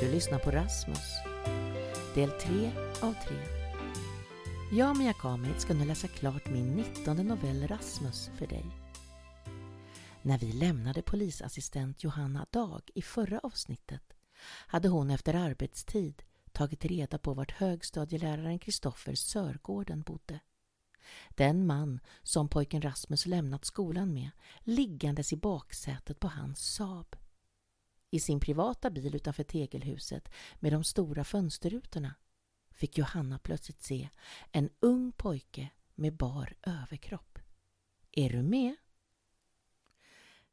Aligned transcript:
Du 0.00 0.10
lyssnar 0.10 0.38
på 0.38 0.50
Rasmus, 0.50 1.12
del 2.14 2.30
3 2.30 2.70
av 3.00 3.14
3. 3.28 3.36
Jag, 4.72 4.96
Mia 4.96 5.12
Kamit, 5.12 5.60
ska 5.60 5.74
nu 5.74 5.84
läsa 5.84 6.08
klart 6.08 6.50
min 6.50 6.74
19 6.74 7.16
novell 7.16 7.68
Rasmus 7.68 8.30
för 8.38 8.46
dig. 8.46 8.64
När 10.22 10.38
vi 10.38 10.52
lämnade 10.52 11.02
polisassistent 11.02 12.04
Johanna 12.04 12.46
Dag 12.50 12.90
i 12.94 13.02
förra 13.02 13.38
avsnittet 13.38 14.02
hade 14.66 14.88
hon 14.88 15.10
efter 15.10 15.34
arbetstid 15.34 16.22
tagit 16.52 16.84
reda 16.84 17.18
på 17.18 17.34
vart 17.34 17.52
högstadieläraren 17.52 18.58
Kristoffer 18.58 19.14
Sörgården 19.14 20.02
bodde. 20.02 20.40
Den 21.28 21.66
man 21.66 22.00
som 22.22 22.48
pojken 22.48 22.82
Rasmus 22.82 23.26
lämnat 23.26 23.64
skolan 23.64 24.14
med 24.14 24.30
liggandes 24.60 25.32
i 25.32 25.36
baksätet 25.36 26.20
på 26.20 26.28
hans 26.28 26.74
Saab. 26.74 27.16
I 28.14 28.20
sin 28.20 28.40
privata 28.40 28.90
bil 28.90 29.14
utanför 29.14 29.44
tegelhuset 29.44 30.28
med 30.54 30.72
de 30.72 30.84
stora 30.84 31.24
fönsterrutorna 31.24 32.14
fick 32.70 32.98
Johanna 32.98 33.38
plötsligt 33.38 33.82
se 33.82 34.08
en 34.52 34.70
ung 34.80 35.12
pojke 35.12 35.70
med 35.94 36.16
bar 36.16 36.54
överkropp. 36.62 37.38
Är 38.10 38.30
du 38.30 38.42
med? 38.42 38.76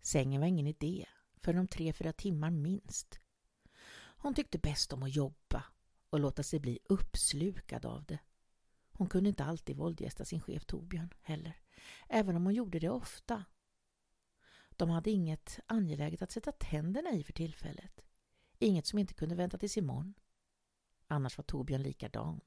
Sängen 0.01 0.41
var 0.41 0.47
ingen 0.47 0.67
idé 0.67 1.05
för 1.37 1.53
de 1.53 1.67
tre, 1.67 1.93
fyra 1.93 2.13
timmar 2.13 2.49
minst. 2.49 3.19
Hon 3.93 4.33
tyckte 4.33 4.57
bäst 4.57 4.93
om 4.93 5.03
att 5.03 5.15
jobba 5.15 5.63
och 6.09 6.19
låta 6.19 6.43
sig 6.43 6.59
bli 6.59 6.79
uppslukad 6.89 7.85
av 7.85 8.03
det. 8.03 8.19
Hon 8.91 9.09
kunde 9.09 9.29
inte 9.29 9.43
alltid 9.43 9.77
våldgästa 9.77 10.25
sin 10.25 10.41
chef 10.41 10.65
Torbjörn 10.65 11.13
heller, 11.21 11.61
även 12.09 12.35
om 12.35 12.45
hon 12.45 12.53
gjorde 12.53 12.79
det 12.79 12.89
ofta. 12.89 13.45
De 14.77 14.89
hade 14.89 15.11
inget 15.11 15.59
angeläget 15.65 16.21
att 16.21 16.31
sätta 16.31 16.51
tänderna 16.51 17.11
i 17.11 17.23
för 17.23 17.33
tillfället. 17.33 18.01
Inget 18.59 18.85
som 18.85 18.99
inte 18.99 19.13
kunde 19.13 19.35
vänta 19.35 19.57
tills 19.57 19.77
imorgon. 19.77 20.13
Annars 21.07 21.37
var 21.37 21.43
Torbjörn 21.43 21.81
likadan. 21.83 22.41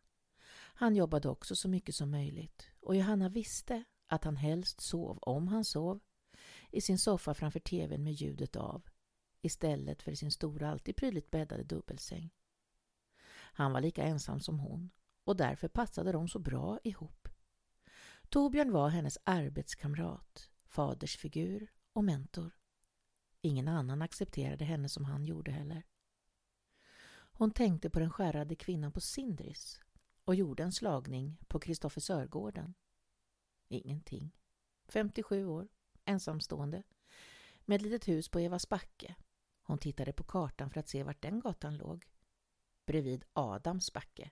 Han 0.76 0.96
jobbade 0.96 1.28
också 1.28 1.56
så 1.56 1.68
mycket 1.68 1.94
som 1.94 2.10
möjligt 2.10 2.70
och 2.80 2.96
Johanna 2.96 3.28
visste 3.28 3.84
att 4.06 4.24
han 4.24 4.36
helst 4.36 4.80
sov, 4.80 5.18
om 5.22 5.48
han 5.48 5.64
sov, 5.64 6.00
i 6.70 6.80
sin 6.80 6.98
soffa 6.98 7.34
framför 7.34 7.60
tvn 7.60 8.04
med 8.04 8.12
ljudet 8.12 8.56
av 8.56 8.82
istället 9.40 10.02
för 10.02 10.12
i 10.12 10.16
sin 10.16 10.30
stora, 10.30 10.70
alltid 10.70 10.96
prydligt 10.96 11.30
bäddade 11.30 11.64
dubbelsäng. 11.64 12.30
Han 13.32 13.72
var 13.72 13.80
lika 13.80 14.02
ensam 14.02 14.40
som 14.40 14.58
hon 14.58 14.90
och 15.24 15.36
därför 15.36 15.68
passade 15.68 16.12
de 16.12 16.28
så 16.28 16.38
bra 16.38 16.78
ihop. 16.84 17.28
Torbjörn 18.28 18.72
var 18.72 18.88
hennes 18.88 19.18
arbetskamrat, 19.24 20.50
fadersfigur 20.64 21.72
och 21.94 22.04
mentor. 22.04 22.50
Ingen 23.40 23.68
annan 23.68 24.02
accepterade 24.02 24.64
henne 24.64 24.88
som 24.88 25.04
han 25.04 25.24
gjorde 25.24 25.50
heller. 25.50 25.82
Hon 27.36 27.50
tänkte 27.50 27.90
på 27.90 27.98
den 27.98 28.10
skärrade 28.10 28.56
kvinnan 28.56 28.92
på 28.92 29.00
Sindris 29.00 29.80
och 30.24 30.34
gjorde 30.34 30.62
en 30.62 30.72
slagning 30.72 31.38
på 31.48 31.60
Kristoffer 31.60 32.00
Sörgården. 32.00 32.74
Ingenting. 33.68 34.36
57 34.88 35.46
år, 35.46 35.68
ensamstående, 36.04 36.82
med 37.64 37.76
ett 37.76 37.82
litet 37.82 38.08
hus 38.08 38.28
på 38.28 38.38
Evas 38.38 38.68
backe. 38.68 39.16
Hon 39.62 39.78
tittade 39.78 40.12
på 40.12 40.24
kartan 40.24 40.70
för 40.70 40.80
att 40.80 40.88
se 40.88 41.02
vart 41.02 41.22
den 41.22 41.40
gatan 41.40 41.76
låg. 41.76 42.06
Bredvid 42.86 43.24
Adams 43.32 43.92
backe 43.92 44.30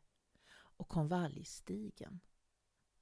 och 0.54 0.88
konvaljstigen. 0.88 2.20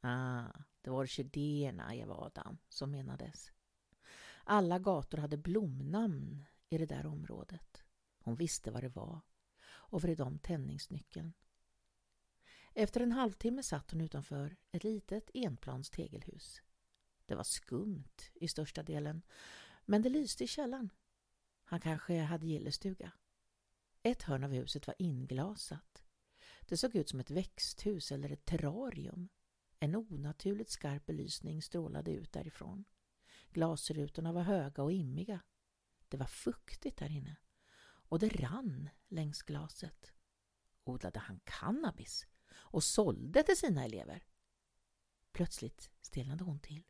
Ah, 0.01 0.53
det 0.81 0.91
var 0.91 0.99
orkidéerna, 0.99 1.95
Eva 1.95 2.15
Adam, 2.15 2.59
som 2.69 2.91
menades. 2.91 3.53
Alla 4.53 4.79
gator 4.79 5.19
hade 5.19 5.37
blomnamn 5.37 6.45
i 6.69 6.79
det 6.79 6.87
där 6.87 7.07
området. 7.07 7.83
Hon 8.19 8.37
visste 8.37 8.71
vad 8.71 8.83
det 8.83 8.89
var 8.89 9.21
och 9.67 10.03
vred 10.03 10.21
om 10.21 10.39
tändningsnyckeln. 10.39 11.33
Efter 12.75 13.01
en 13.01 13.13
halvtimme 13.13 13.63
satt 13.63 13.91
hon 13.91 14.01
utanför 14.01 14.57
ett 14.73 14.85
litet 14.85 15.31
enplans 15.35 15.91
tegelhus. 15.91 16.63
Det 17.27 17.35
var 17.35 17.45
skumt 17.45 18.31
i 18.35 18.49
största 18.49 18.83
delen, 18.83 19.23
men 19.85 20.03
det 20.03 20.09
lyste 20.09 20.45
i 20.45 20.47
källaren. 20.47 20.91
Han 21.65 21.81
kanske 21.81 22.19
hade 22.19 22.47
gillestuga. 22.47 23.13
Ett 24.03 24.23
hörn 24.23 24.45
av 24.45 24.51
huset 24.51 24.87
var 24.87 24.97
inglasat. 24.99 26.05
Det 26.61 26.77
såg 26.77 26.97
ut 26.97 27.09
som 27.09 27.21
ett 27.21 27.31
växthus 27.31 28.13
eller 28.13 28.31
ett 28.31 28.45
terrarium. 28.45 29.29
En 29.79 29.97
onaturligt 29.97 30.71
skarp 30.71 31.07
belysning 31.07 31.63
strålade 31.63 32.11
ut 32.11 32.33
därifrån. 32.33 32.85
Glasrutorna 33.51 34.33
var 34.33 34.43
höga 34.43 34.83
och 34.83 34.93
immiga. 34.93 35.41
Det 36.09 36.17
var 36.17 36.27
fuktigt 36.27 36.97
där 36.99 37.11
inne 37.11 37.37
och 38.11 38.19
det 38.19 38.29
rann 38.29 38.89
längs 39.09 39.43
glaset. 39.43 40.13
Odlade 40.85 41.19
han 41.19 41.41
cannabis 41.45 42.27
och 42.53 42.85
sålde 42.85 43.43
till 43.43 43.57
sina 43.57 43.85
elever? 43.85 44.25
Plötsligt 45.33 45.91
stelnade 46.01 46.45
hon 46.45 46.61
till. 46.61 46.87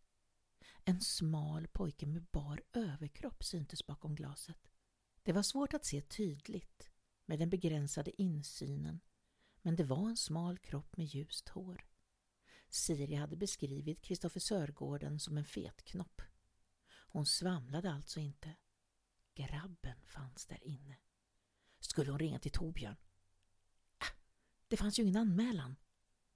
En 0.85 1.01
smal 1.01 1.69
pojke 1.69 2.07
med 2.07 2.25
bar 2.25 2.63
överkropp 2.73 3.45
syntes 3.45 3.87
bakom 3.87 4.15
glaset. 4.15 4.71
Det 5.23 5.33
var 5.33 5.43
svårt 5.43 5.75
att 5.75 5.85
se 5.85 6.01
tydligt 6.01 6.91
med 7.27 7.39
den 7.39 7.51
begränsade 7.51 8.23
insynen 8.23 9.01
men 9.63 9.77
det 9.77 9.85
var 9.85 10.09
en 10.09 10.17
smal 10.17 10.59
kropp 10.59 10.97
med 10.97 11.07
ljust 11.07 11.49
hår. 11.49 11.87
Siri 12.69 13.15
hade 13.15 13.37
beskrivit 13.37 14.03
Kristoffer 14.03 14.41
Sörgården 14.41 15.21
som 15.21 15.39
en 15.39 15.45
fetknopp. 15.45 16.23
Hon 17.13 17.27
svamlade 17.27 17.93
alltså 17.93 18.21
inte. 18.21 18.57
Grabben 19.35 20.03
fanns 20.05 20.47
där 20.47 20.65
inne. 20.65 20.97
Skulle 21.81 22.11
hon 22.11 22.19
ringa 22.19 22.39
till 22.39 22.53
Torbjörn? 22.53 22.97
Äh, 24.01 24.17
det 24.69 24.77
fanns 24.77 24.99
ju 24.99 25.03
ingen 25.03 25.17
anmälan. 25.17 25.77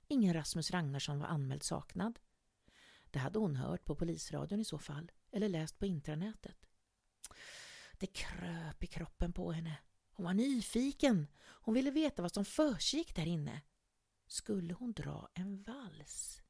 Ingen 0.09 0.35
Rasmus 0.35 0.71
Ragnarsson 0.71 1.19
var 1.19 1.27
anmäld 1.27 1.63
saknad. 1.63 2.19
Det 3.11 3.19
hade 3.19 3.39
hon 3.39 3.57
hört 3.57 3.85
på 3.85 3.97
polisradion 3.97 4.61
i 4.61 4.65
så 4.65 4.79
fall, 4.79 5.13
eller 5.33 5.49
läst 5.49 5.79
på 5.79 5.87
intranätet. 5.87 6.67
Det 7.99 8.07
kröp 8.07 8.85
i 8.85 8.87
kroppen 8.87 9.33
på 9.33 9.53
henne. 9.53 9.79
Hon 10.13 10.27
var 10.27 10.35
nyfiken. 10.35 11.27
Hon 11.41 11.75
ville 11.75 11.91
veta 11.91 12.23
vad 12.23 12.33
som 12.33 12.45
försiggick 12.45 13.15
där 13.17 13.27
inne. 13.27 13.63
Skulle 14.27 14.75
hon 14.75 14.93
dra 14.93 15.29
en 15.35 15.63
vals? 15.63 16.44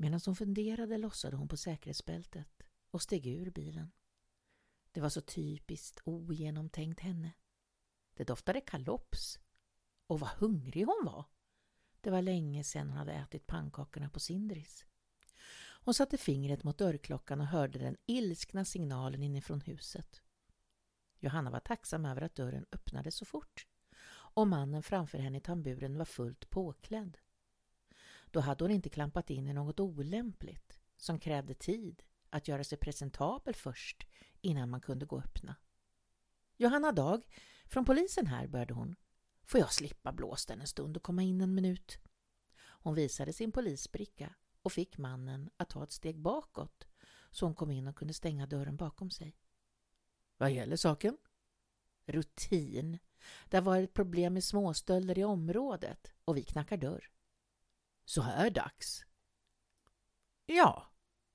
Medan 0.00 0.20
hon 0.24 0.36
funderade 0.36 0.98
lossade 0.98 1.36
hon 1.36 1.48
på 1.48 1.56
säkerhetsbältet 1.56 2.62
och 2.90 3.02
steg 3.02 3.26
ur 3.26 3.50
bilen. 3.50 3.90
Det 4.92 5.00
var 5.00 5.08
så 5.08 5.20
typiskt 5.20 6.00
ogenomtänkt 6.04 7.00
henne. 7.00 7.32
Det 8.14 8.24
doftade 8.24 8.60
kalops. 8.60 9.38
Och 10.06 10.20
vad 10.20 10.30
hungrig 10.30 10.86
hon 10.86 11.04
var. 11.04 11.24
Det 12.00 12.10
var 12.10 12.22
länge 12.22 12.64
sedan 12.64 12.88
hon 12.88 12.98
hade 12.98 13.12
ätit 13.12 13.46
pannkakorna 13.46 14.10
på 14.10 14.20
Sindris. 14.20 14.86
Hon 15.80 15.94
satte 15.94 16.18
fingret 16.18 16.64
mot 16.64 16.78
dörrklockan 16.78 17.40
och 17.40 17.46
hörde 17.46 17.78
den 17.78 17.96
ilskna 18.06 18.64
signalen 18.64 19.22
inifrån 19.22 19.60
huset. 19.60 20.22
Johanna 21.18 21.50
var 21.50 21.60
tacksam 21.60 22.04
över 22.04 22.22
att 22.22 22.34
dörren 22.34 22.66
öppnades 22.72 23.16
så 23.16 23.24
fort 23.24 23.66
och 24.10 24.48
mannen 24.48 24.82
framför 24.82 25.18
henne 25.18 25.38
i 25.38 25.40
tamburen 25.40 25.98
var 25.98 26.04
fullt 26.04 26.50
påklädd. 26.50 27.18
Då 28.30 28.40
hade 28.40 28.64
hon 28.64 28.70
inte 28.70 28.88
klampat 28.88 29.30
in 29.30 29.46
i 29.46 29.52
något 29.52 29.80
olämpligt 29.80 30.80
som 30.96 31.18
krävde 31.18 31.54
tid 31.54 32.02
att 32.30 32.48
göra 32.48 32.64
sig 32.64 32.78
presentabel 32.78 33.54
först 33.54 34.06
innan 34.40 34.70
man 34.70 34.80
kunde 34.80 35.06
gå 35.06 35.16
och 35.16 35.22
öppna. 35.24 35.56
Johanna 36.56 36.92
Dag, 36.92 37.22
från 37.66 37.84
polisen 37.84 38.26
här, 38.26 38.46
började 38.46 38.74
hon. 38.74 38.96
Får 39.44 39.60
jag 39.60 39.72
slippa 39.72 40.12
blåsten 40.12 40.60
en 40.60 40.66
stund 40.66 40.96
och 40.96 41.02
komma 41.02 41.22
in 41.22 41.40
en 41.40 41.54
minut? 41.54 41.98
Hon 42.60 42.94
visade 42.94 43.32
sin 43.32 43.52
polisbricka 43.52 44.34
och 44.62 44.72
fick 44.72 44.98
mannen 44.98 45.50
att 45.56 45.70
ta 45.70 45.84
ett 45.84 45.92
steg 45.92 46.18
bakåt 46.18 46.88
så 47.30 47.46
hon 47.46 47.54
kom 47.54 47.70
in 47.70 47.88
och 47.88 47.96
kunde 47.96 48.14
stänga 48.14 48.46
dörren 48.46 48.76
bakom 48.76 49.10
sig. 49.10 49.36
Vad 50.36 50.52
gäller 50.52 50.76
saken? 50.76 51.16
Rutin. 52.06 52.98
Det 53.48 53.56
har 53.56 53.64
varit 53.64 53.94
problem 53.94 54.34
med 54.34 54.44
småstölder 54.44 55.18
i 55.18 55.24
området 55.24 56.12
och 56.24 56.36
vi 56.36 56.42
knackar 56.42 56.76
dörr. 56.76 57.10
Så 58.08 58.22
här 58.22 58.50
dags? 58.50 59.04
Ja. 60.46 60.92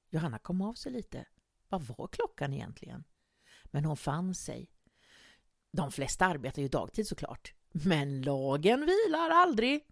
Johanna 0.09 0.39
kom 0.39 0.61
av 0.61 0.73
sig 0.73 0.91
lite. 0.91 1.25
Vad 1.69 1.81
var 1.81 2.07
klockan 2.07 2.53
egentligen? 2.53 3.03
Men 3.65 3.85
hon 3.85 3.97
fann 3.97 4.35
sig. 4.35 4.71
De 5.71 5.91
flesta 5.91 6.25
arbetar 6.25 6.61
ju 6.61 6.67
dagtid 6.67 7.07
såklart. 7.07 7.53
Men 7.71 8.21
lagen 8.21 8.79
vilar 8.79 9.29
aldrig. 9.29 9.87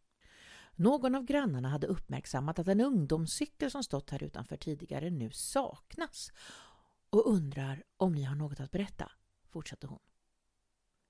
Någon 0.76 1.16
av 1.16 1.24
grannarna 1.24 1.70
hade 1.70 1.88
uppmärksammat 1.88 2.60
att 2.60 2.68
en 2.68 2.82
ungdomscykel 2.82 3.72
som 3.72 3.84
stått 3.84 4.10
här 4.10 4.24
utanför 4.24 4.58
tidigare 4.58 5.10
nu 5.10 5.32
saknas 5.32 6.32
och 7.10 7.30
undrar 7.30 7.84
om 7.98 8.12
ni 8.14 8.24
har 8.24 8.36
något 8.36 8.60
att 8.60 8.72
berätta, 8.72 9.12
fortsatte 9.50 9.88
hon. 9.88 10.02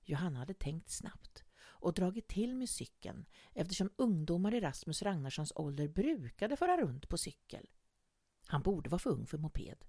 Johanna 0.02 0.38
hade 0.38 0.54
tänkt 0.54 0.90
snabbt 0.90 1.44
och 1.82 1.94
dragit 1.94 2.28
till 2.28 2.56
med 2.56 2.68
cykeln 2.68 3.26
eftersom 3.54 3.90
ungdomar 3.96 4.54
i 4.54 4.60
Rasmus 4.60 5.02
Ragnarssons 5.02 5.52
ålder 5.56 5.88
brukade 5.88 6.56
föra 6.56 6.76
runt 6.76 7.08
på 7.08 7.18
cykel. 7.18 7.70
Han 8.46 8.62
borde 8.62 8.90
vara 8.90 8.98
för 8.98 9.10
ung 9.10 9.26
för 9.26 9.38
moped. 9.38 9.84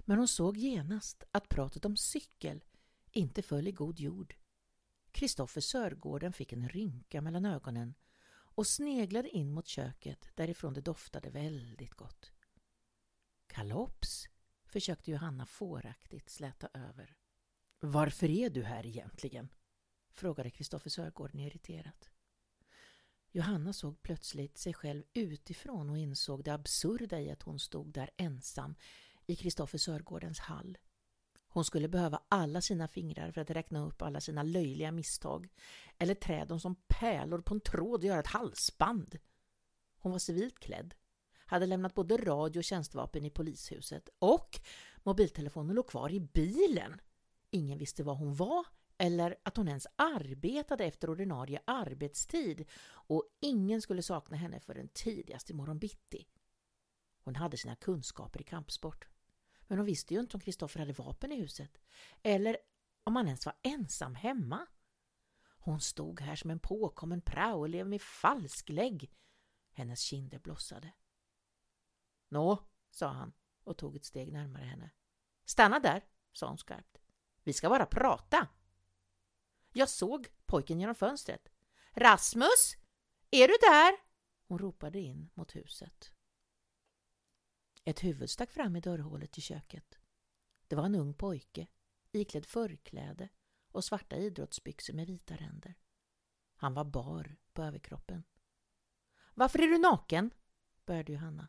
Men 0.00 0.18
hon 0.18 0.28
såg 0.28 0.56
genast 0.56 1.24
att 1.30 1.48
pratet 1.48 1.84
om 1.84 1.96
cykel 1.96 2.64
inte 3.12 3.42
föll 3.42 3.68
i 3.68 3.72
god 3.72 4.00
jord. 4.00 4.34
Kristoffer 5.12 5.60
Sörgården 5.60 6.32
fick 6.32 6.52
en 6.52 6.68
rynka 6.68 7.20
mellan 7.20 7.46
ögonen 7.46 7.94
och 8.54 8.66
sneglade 8.66 9.28
in 9.28 9.52
mot 9.52 9.66
köket 9.66 10.28
därifrån 10.34 10.74
det 10.74 10.80
doftade 10.80 11.30
väldigt 11.30 11.94
gott. 11.94 12.32
Kalops, 13.46 14.28
försökte 14.64 15.10
Johanna 15.10 15.46
fåraktigt 15.46 16.30
släta 16.30 16.68
över. 16.74 17.16
Varför 17.80 18.30
är 18.30 18.50
du 18.50 18.62
här 18.62 18.86
egentligen? 18.86 19.48
Frågade 20.14 20.50
Kristoffer 20.50 20.90
Sörgården 20.90 21.40
irriterat. 21.40 22.10
Johanna 23.30 23.72
såg 23.72 24.02
plötsligt 24.02 24.58
sig 24.58 24.74
själv 24.74 25.02
utifrån 25.14 25.90
och 25.90 25.98
insåg 25.98 26.44
det 26.44 26.54
absurda 26.54 27.20
i 27.20 27.30
att 27.30 27.42
hon 27.42 27.58
stod 27.58 27.92
där 27.92 28.10
ensam 28.16 28.74
i 29.26 29.36
Kristoffer 29.36 29.78
Sörgårdens 29.78 30.40
hall. 30.40 30.78
Hon 31.48 31.64
skulle 31.64 31.88
behöva 31.88 32.22
alla 32.28 32.60
sina 32.60 32.88
fingrar 32.88 33.32
för 33.32 33.40
att 33.40 33.50
räkna 33.50 33.86
upp 33.86 34.02
alla 34.02 34.20
sina 34.20 34.42
löjliga 34.42 34.92
misstag 34.92 35.48
eller 35.98 36.14
trä 36.14 36.44
dem 36.44 36.60
som 36.60 36.76
pärlor 36.88 37.40
på 37.40 37.54
en 37.54 37.60
tråd 37.60 38.00
och 38.00 38.04
göra 38.04 38.20
ett 38.20 38.26
halsband. 38.26 39.18
Hon 39.98 40.12
var 40.12 40.18
civilt 40.18 40.58
klädd, 40.58 40.94
hade 41.46 41.66
lämnat 41.66 41.94
både 41.94 42.16
radio 42.16 42.60
och 42.60 42.64
tjänstevapen 42.64 43.24
i 43.24 43.30
polishuset 43.30 44.08
och 44.18 44.60
mobiltelefonen 45.02 45.76
låg 45.76 45.88
kvar 45.88 46.12
i 46.12 46.20
bilen. 46.20 47.00
Ingen 47.50 47.78
visste 47.78 48.02
var 48.02 48.14
hon 48.14 48.34
var 48.34 48.66
eller 49.04 49.36
att 49.42 49.56
hon 49.56 49.68
ens 49.68 49.86
arbetade 49.96 50.84
efter 50.84 51.10
ordinarie 51.10 51.60
arbetstid 51.64 52.70
och 52.84 53.24
ingen 53.40 53.82
skulle 53.82 54.02
sakna 54.02 54.36
henne 54.36 54.60
förrän 54.60 54.88
tidigast 54.88 55.50
imorgon 55.50 55.78
bitti. 55.78 56.26
Hon 57.24 57.36
hade 57.36 57.56
sina 57.56 57.76
kunskaper 57.76 58.40
i 58.40 58.44
kampsport. 58.44 59.08
Men 59.66 59.78
hon 59.78 59.86
visste 59.86 60.14
ju 60.14 60.20
inte 60.20 60.36
om 60.36 60.40
Kristoffer 60.40 60.80
hade 60.80 60.92
vapen 60.92 61.32
i 61.32 61.36
huset. 61.36 61.78
Eller 62.22 62.56
om 63.04 63.16
han 63.16 63.26
ens 63.26 63.46
var 63.46 63.54
ensam 63.62 64.14
hemma. 64.14 64.66
Hon 65.58 65.80
stod 65.80 66.20
här 66.20 66.36
som 66.36 66.50
en 66.50 66.58
påkommen 66.58 67.20
praoelev 67.20 67.86
med 67.86 68.02
falsklägg. 68.02 69.10
Hennes 69.72 70.00
kinder 70.00 70.38
blossade. 70.38 70.92
Nå, 72.28 72.58
sa 72.90 73.08
han 73.08 73.32
och 73.64 73.78
tog 73.78 73.96
ett 73.96 74.04
steg 74.04 74.32
närmare 74.32 74.64
henne. 74.64 74.90
Stanna 75.44 75.80
där, 75.80 76.04
sa 76.32 76.48
hon 76.48 76.58
skarpt. 76.58 76.98
Vi 77.42 77.52
ska 77.52 77.68
bara 77.68 77.86
prata. 77.86 78.48
Jag 79.76 79.88
såg 79.88 80.28
pojken 80.46 80.80
genom 80.80 80.94
fönstret. 80.94 81.48
Rasmus! 81.92 82.76
Är 83.30 83.48
du 83.48 83.54
där? 83.60 83.96
Hon 84.48 84.58
ropade 84.58 84.98
in 84.98 85.30
mot 85.34 85.56
huset. 85.56 86.12
Ett 87.84 88.04
huvud 88.04 88.30
stack 88.30 88.52
fram 88.52 88.76
i 88.76 88.80
dörrhålet 88.80 89.32
till 89.32 89.42
köket. 89.42 89.98
Det 90.68 90.76
var 90.76 90.84
en 90.84 90.94
ung 90.94 91.14
pojke, 91.14 91.66
iklädd 92.12 92.46
förkläde 92.46 93.28
och 93.68 93.84
svarta 93.84 94.16
idrottsbyxor 94.16 94.94
med 94.94 95.06
vita 95.06 95.36
ränder. 95.36 95.74
Han 96.56 96.74
var 96.74 96.84
bar 96.84 97.36
på 97.52 97.62
överkroppen. 97.62 98.24
Varför 99.34 99.58
är 99.58 99.66
du 99.66 99.78
naken? 99.78 100.30
började 100.86 101.12
Johanna. 101.12 101.48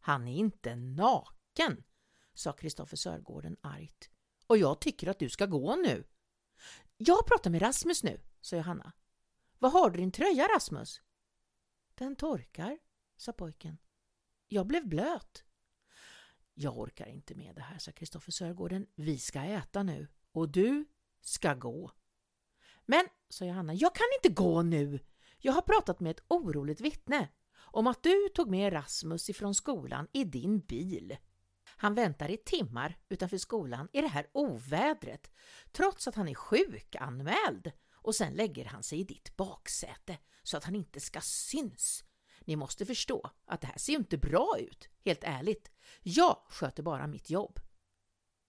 Han 0.00 0.28
är 0.28 0.36
inte 0.36 0.76
naken, 0.76 1.84
sa 2.32 2.52
Kristoffer 2.52 2.96
Sörgården 2.96 3.56
argt. 3.60 4.10
Och 4.46 4.58
jag 4.58 4.80
tycker 4.80 5.08
att 5.08 5.18
du 5.18 5.28
ska 5.28 5.46
gå 5.46 5.76
nu. 5.76 6.04
Jag 6.96 7.26
pratar 7.26 7.50
med 7.50 7.62
Rasmus 7.62 8.02
nu, 8.02 8.20
sa 8.40 8.56
Johanna. 8.56 8.92
Vad 9.58 9.72
har 9.72 9.90
du 9.90 9.96
din 9.96 10.12
tröja, 10.12 10.48
Rasmus? 10.54 11.00
Den 11.94 12.16
torkar, 12.16 12.78
sa 13.16 13.32
pojken. 13.32 13.78
Jag 14.48 14.66
blev 14.66 14.88
blöt. 14.88 15.44
Jag 16.54 16.78
orkar 16.78 17.06
inte 17.06 17.34
med 17.34 17.56
det 17.56 17.62
här, 17.62 17.78
sa 17.78 17.92
Kristoffer 17.92 18.32
Sörgården. 18.32 18.86
Vi 18.94 19.18
ska 19.18 19.42
äta 19.42 19.82
nu 19.82 20.08
och 20.32 20.48
du 20.48 20.84
ska 21.20 21.54
gå. 21.54 21.90
Men, 22.86 23.06
sa 23.28 23.44
Johanna, 23.44 23.74
jag 23.74 23.94
kan 23.94 24.06
inte 24.22 24.42
gå 24.42 24.62
nu. 24.62 24.98
Jag 25.38 25.52
har 25.52 25.62
pratat 25.62 26.00
med 26.00 26.10
ett 26.10 26.24
oroligt 26.28 26.80
vittne 26.80 27.28
om 27.56 27.86
att 27.86 28.02
du 28.02 28.28
tog 28.34 28.50
med 28.50 28.72
Rasmus 28.72 29.30
ifrån 29.30 29.54
skolan 29.54 30.08
i 30.12 30.24
din 30.24 30.60
bil. 30.60 31.16
Han 31.76 31.94
väntar 31.94 32.30
i 32.30 32.36
timmar 32.36 32.98
utanför 33.08 33.38
skolan 33.38 33.88
i 33.92 34.00
det 34.00 34.08
här 34.08 34.26
ovädret 34.32 35.30
trots 35.72 36.08
att 36.08 36.14
han 36.14 36.28
är 36.28 36.34
sjukanmäld 36.34 37.72
och 37.94 38.14
sen 38.14 38.32
lägger 38.32 38.64
han 38.64 38.82
sig 38.82 39.00
i 39.00 39.04
ditt 39.04 39.36
baksäte 39.36 40.18
så 40.42 40.56
att 40.56 40.64
han 40.64 40.74
inte 40.74 41.00
ska 41.00 41.20
syns. 41.20 42.04
Ni 42.40 42.56
måste 42.56 42.86
förstå 42.86 43.30
att 43.44 43.60
det 43.60 43.66
här 43.66 43.78
ser 43.78 43.92
ju 43.92 43.98
inte 43.98 44.18
bra 44.18 44.56
ut, 44.58 44.88
helt 45.04 45.24
ärligt. 45.24 45.70
Jag 46.02 46.36
sköter 46.48 46.82
bara 46.82 47.06
mitt 47.06 47.30
jobb. 47.30 47.60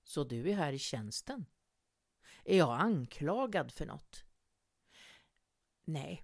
Så 0.04 0.24
du 0.24 0.50
är 0.50 0.56
här 0.56 0.74
i 0.74 0.80
tjänsten? 0.80 1.46
Är 2.44 2.58
jag 2.58 2.82
anklagad 2.82 3.72
för 3.72 3.86
något? 3.86 4.24
Nej, 5.86 6.24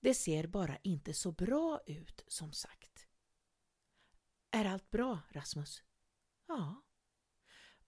det 0.00 0.14
ser 0.14 0.46
bara 0.46 0.76
inte 0.82 1.14
så 1.14 1.32
bra 1.32 1.80
ut 1.86 2.24
som 2.26 2.52
sagt. 2.52 3.06
Är 4.50 4.64
allt 4.64 4.90
bra, 4.90 5.18
Rasmus? 5.30 5.82
Ja. 6.50 6.82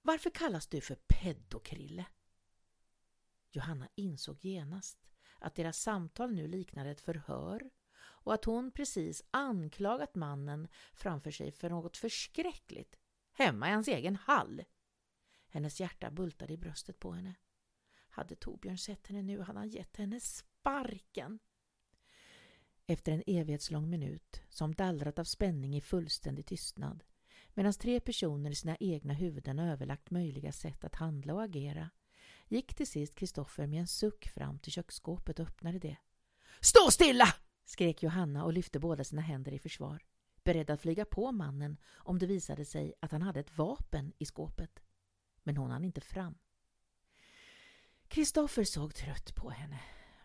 Varför 0.02 0.30
kallas 0.30 0.66
du 0.66 0.80
för 0.80 0.94
peddokrille? 0.94 2.06
Johanna 3.50 3.88
insåg 3.94 4.44
genast 4.44 4.98
att 5.38 5.54
deras 5.54 5.78
samtal 5.78 6.34
nu 6.34 6.48
liknade 6.48 6.90
ett 6.90 7.00
förhör 7.00 7.70
och 7.98 8.34
att 8.34 8.44
hon 8.44 8.70
precis 8.70 9.22
anklagat 9.30 10.14
mannen 10.14 10.68
framför 10.92 11.30
sig 11.30 11.52
för 11.52 11.70
något 11.70 11.96
förskräckligt 11.96 12.96
hemma 13.32 13.68
i 13.68 13.72
hans 13.72 13.88
egen 13.88 14.16
hall. 14.16 14.64
Hennes 15.48 15.80
hjärta 15.80 16.10
bultade 16.10 16.52
i 16.52 16.56
bröstet 16.56 16.98
på 16.98 17.12
henne. 17.12 17.34
Hade 18.08 18.36
Torbjörn 18.36 18.78
sett 18.78 19.06
henne 19.06 19.22
nu 19.22 19.40
hade 19.40 19.58
han 19.58 19.68
gett 19.68 19.96
henne 19.96 20.20
sparken. 20.20 21.38
Efter 22.86 23.12
en 23.12 23.22
evighetslång 23.26 23.90
minut, 23.90 24.42
som 24.48 24.74
dallrat 24.74 25.18
av 25.18 25.24
spänning 25.24 25.76
i 25.76 25.80
fullständig 25.80 26.46
tystnad, 26.46 27.04
medan 27.54 27.72
tre 27.72 28.00
personer 28.00 28.50
i 28.50 28.54
sina 28.54 28.76
egna 28.80 29.14
huvuden 29.14 29.58
överlagt 29.58 30.10
möjliga 30.10 30.52
sätt 30.52 30.84
att 30.84 30.94
handla 30.94 31.34
och 31.34 31.42
agera, 31.42 31.90
gick 32.48 32.74
till 32.74 32.86
sist 32.86 33.14
Kristoffer 33.14 33.66
med 33.66 33.80
en 33.80 33.86
suck 33.86 34.28
fram 34.28 34.58
till 34.58 34.72
köksskåpet 34.72 35.38
och 35.38 35.46
öppnade 35.46 35.78
det. 35.78 35.96
Stå 36.60 36.90
stilla! 36.90 37.28
skrek 37.64 38.02
Johanna 38.02 38.44
och 38.44 38.52
lyfte 38.52 38.78
båda 38.78 39.04
sina 39.04 39.22
händer 39.22 39.52
i 39.52 39.58
försvar, 39.58 40.02
beredd 40.44 40.70
att 40.70 40.80
flyga 40.80 41.04
på 41.04 41.32
mannen 41.32 41.76
om 41.94 42.18
det 42.18 42.26
visade 42.26 42.64
sig 42.64 42.94
att 43.00 43.12
han 43.12 43.22
hade 43.22 43.40
ett 43.40 43.58
vapen 43.58 44.12
i 44.18 44.24
skåpet. 44.24 44.82
Men 45.42 45.56
hon 45.56 45.70
hann 45.70 45.84
inte 45.84 46.00
fram. 46.00 46.38
Kristoffer 48.08 48.64
såg 48.64 48.94
trött 48.94 49.34
på 49.34 49.50
henne 49.50 49.80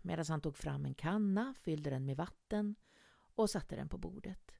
medan 0.07 0.25
han 0.29 0.41
tog 0.41 0.57
fram 0.57 0.85
en 0.85 0.93
kanna, 0.93 1.53
fyllde 1.61 1.89
den 1.89 2.05
med 2.05 2.17
vatten 2.17 2.75
och 3.35 3.49
satte 3.49 3.75
den 3.75 3.89
på 3.89 3.97
bordet. 3.97 4.51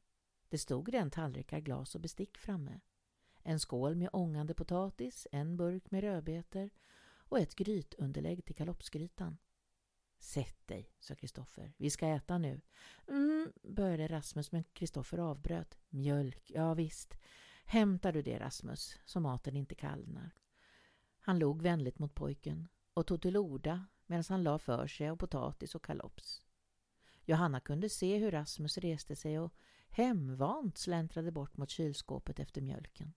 Det 0.49 0.57
stod 0.57 0.89
redan 0.89 1.11
tallrikar, 1.11 1.59
glas 1.59 1.95
och 1.95 2.01
bestick 2.01 2.37
framme. 2.37 2.79
En 3.43 3.59
skål 3.59 3.95
med 3.95 4.09
ångande 4.13 4.53
potatis, 4.53 5.27
en 5.31 5.57
burk 5.57 5.91
med 5.91 6.01
rödbetor 6.03 6.69
och 7.17 7.39
ett 7.39 7.55
grytunderlägg 7.55 8.45
till 8.45 8.55
kalopsgrytan. 8.55 9.37
Sätt 10.19 10.67
dig, 10.67 10.91
sa 10.99 11.15
Kristoffer. 11.15 11.73
Vi 11.77 11.89
ska 11.89 12.07
äta 12.07 12.37
nu. 12.37 12.61
Mm, 13.07 13.53
började 13.63 14.07
Rasmus, 14.07 14.51
men 14.51 14.63
Kristoffer 14.63 15.17
avbröt. 15.17 15.77
Mjölk, 15.89 16.51
ja 16.51 16.73
visst. 16.73 17.17
Hämtar 17.65 18.13
du 18.13 18.21
det, 18.21 18.39
Rasmus, 18.39 18.99
så 19.05 19.19
maten 19.19 19.55
inte 19.55 19.75
kallnar. 19.75 20.31
Han 21.19 21.39
log 21.39 21.61
vänligt 21.61 21.99
mot 21.99 22.15
pojken 22.15 22.67
och 22.93 23.07
tog 23.07 23.21
till 23.21 23.37
orda 23.37 23.85
medan 24.05 24.23
han 24.29 24.43
la 24.43 24.59
för 24.59 24.87
sig 24.87 25.09
av 25.09 25.15
potatis 25.15 25.75
och 25.75 25.85
kalops. 25.85 26.43
Johanna 27.25 27.59
kunde 27.59 27.89
se 27.89 28.17
hur 28.17 28.31
Rasmus 28.31 28.77
reste 28.77 29.15
sig 29.15 29.39
och 29.39 29.53
hemvant 29.89 30.77
släntrade 30.77 31.31
bort 31.31 31.57
mot 31.57 31.69
kylskåpet 31.69 32.39
efter 32.39 32.61
mjölken. 32.61 33.13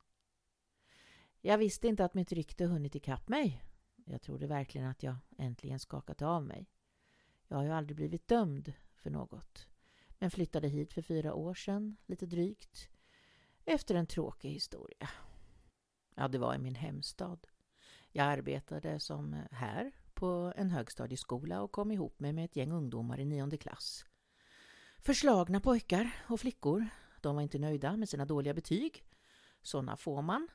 Jag 1.41 1.59
visste 1.59 1.89
inte 1.89 2.05
att 2.05 2.15
mitt 2.15 2.33
rykte 2.33 2.65
hunnit 2.65 2.95
ikapp 2.95 3.29
mig. 3.29 3.65
Jag 4.05 4.23
trodde 4.23 4.47
verkligen 4.47 4.87
att 4.87 5.03
jag 5.03 5.17
äntligen 5.39 5.79
skakat 5.79 6.23
av 6.23 6.45
mig. 6.45 6.71
Jag 7.49 7.57
har 7.57 7.65
ju 7.65 7.71
aldrig 7.71 7.97
blivit 7.97 8.29
dömd 8.29 8.73
för 8.95 9.11
något, 9.11 9.69
men 10.19 10.31
flyttade 10.31 10.69
hit 10.69 10.93
för 10.93 11.03
fyra 11.03 11.35
år 11.35 11.55
sedan, 11.55 11.97
lite 12.07 12.27
drygt, 12.27 12.89
efter 13.65 13.95
en 13.95 14.07
tråkig 14.07 14.51
historia. 14.51 15.09
Ja, 16.15 16.29
det 16.29 16.39
var 16.39 16.55
i 16.55 16.59
min 16.59 16.75
hemstad. 16.75 17.47
Jag 18.13 18.27
arbetade 18.27 19.01
som 19.01 19.37
här 19.51 19.93
på 20.15 20.53
en 20.57 20.71
högstadieskola 20.71 21.63
och 21.63 21.73
kom 21.73 21.91
ihop 21.91 22.21
mig 22.21 22.33
med 22.33 22.45
ett 22.45 22.57
gäng 22.57 22.73
ungdomar 22.73 23.21
i 23.21 23.25
nionde 23.25 23.57
klass. 23.57 24.05
Förslagna 25.03 25.61
pojkar 25.61 26.11
och 26.29 26.41
flickor. 26.41 26.87
De 27.21 27.35
var 27.35 27.43
inte 27.43 27.59
nöjda 27.59 27.97
med 27.97 28.09
sina 28.09 28.25
dåliga 28.25 28.55
betyg. 28.55 29.05
Sådana 29.63 29.97
får 29.97 30.23
man 30.23 30.49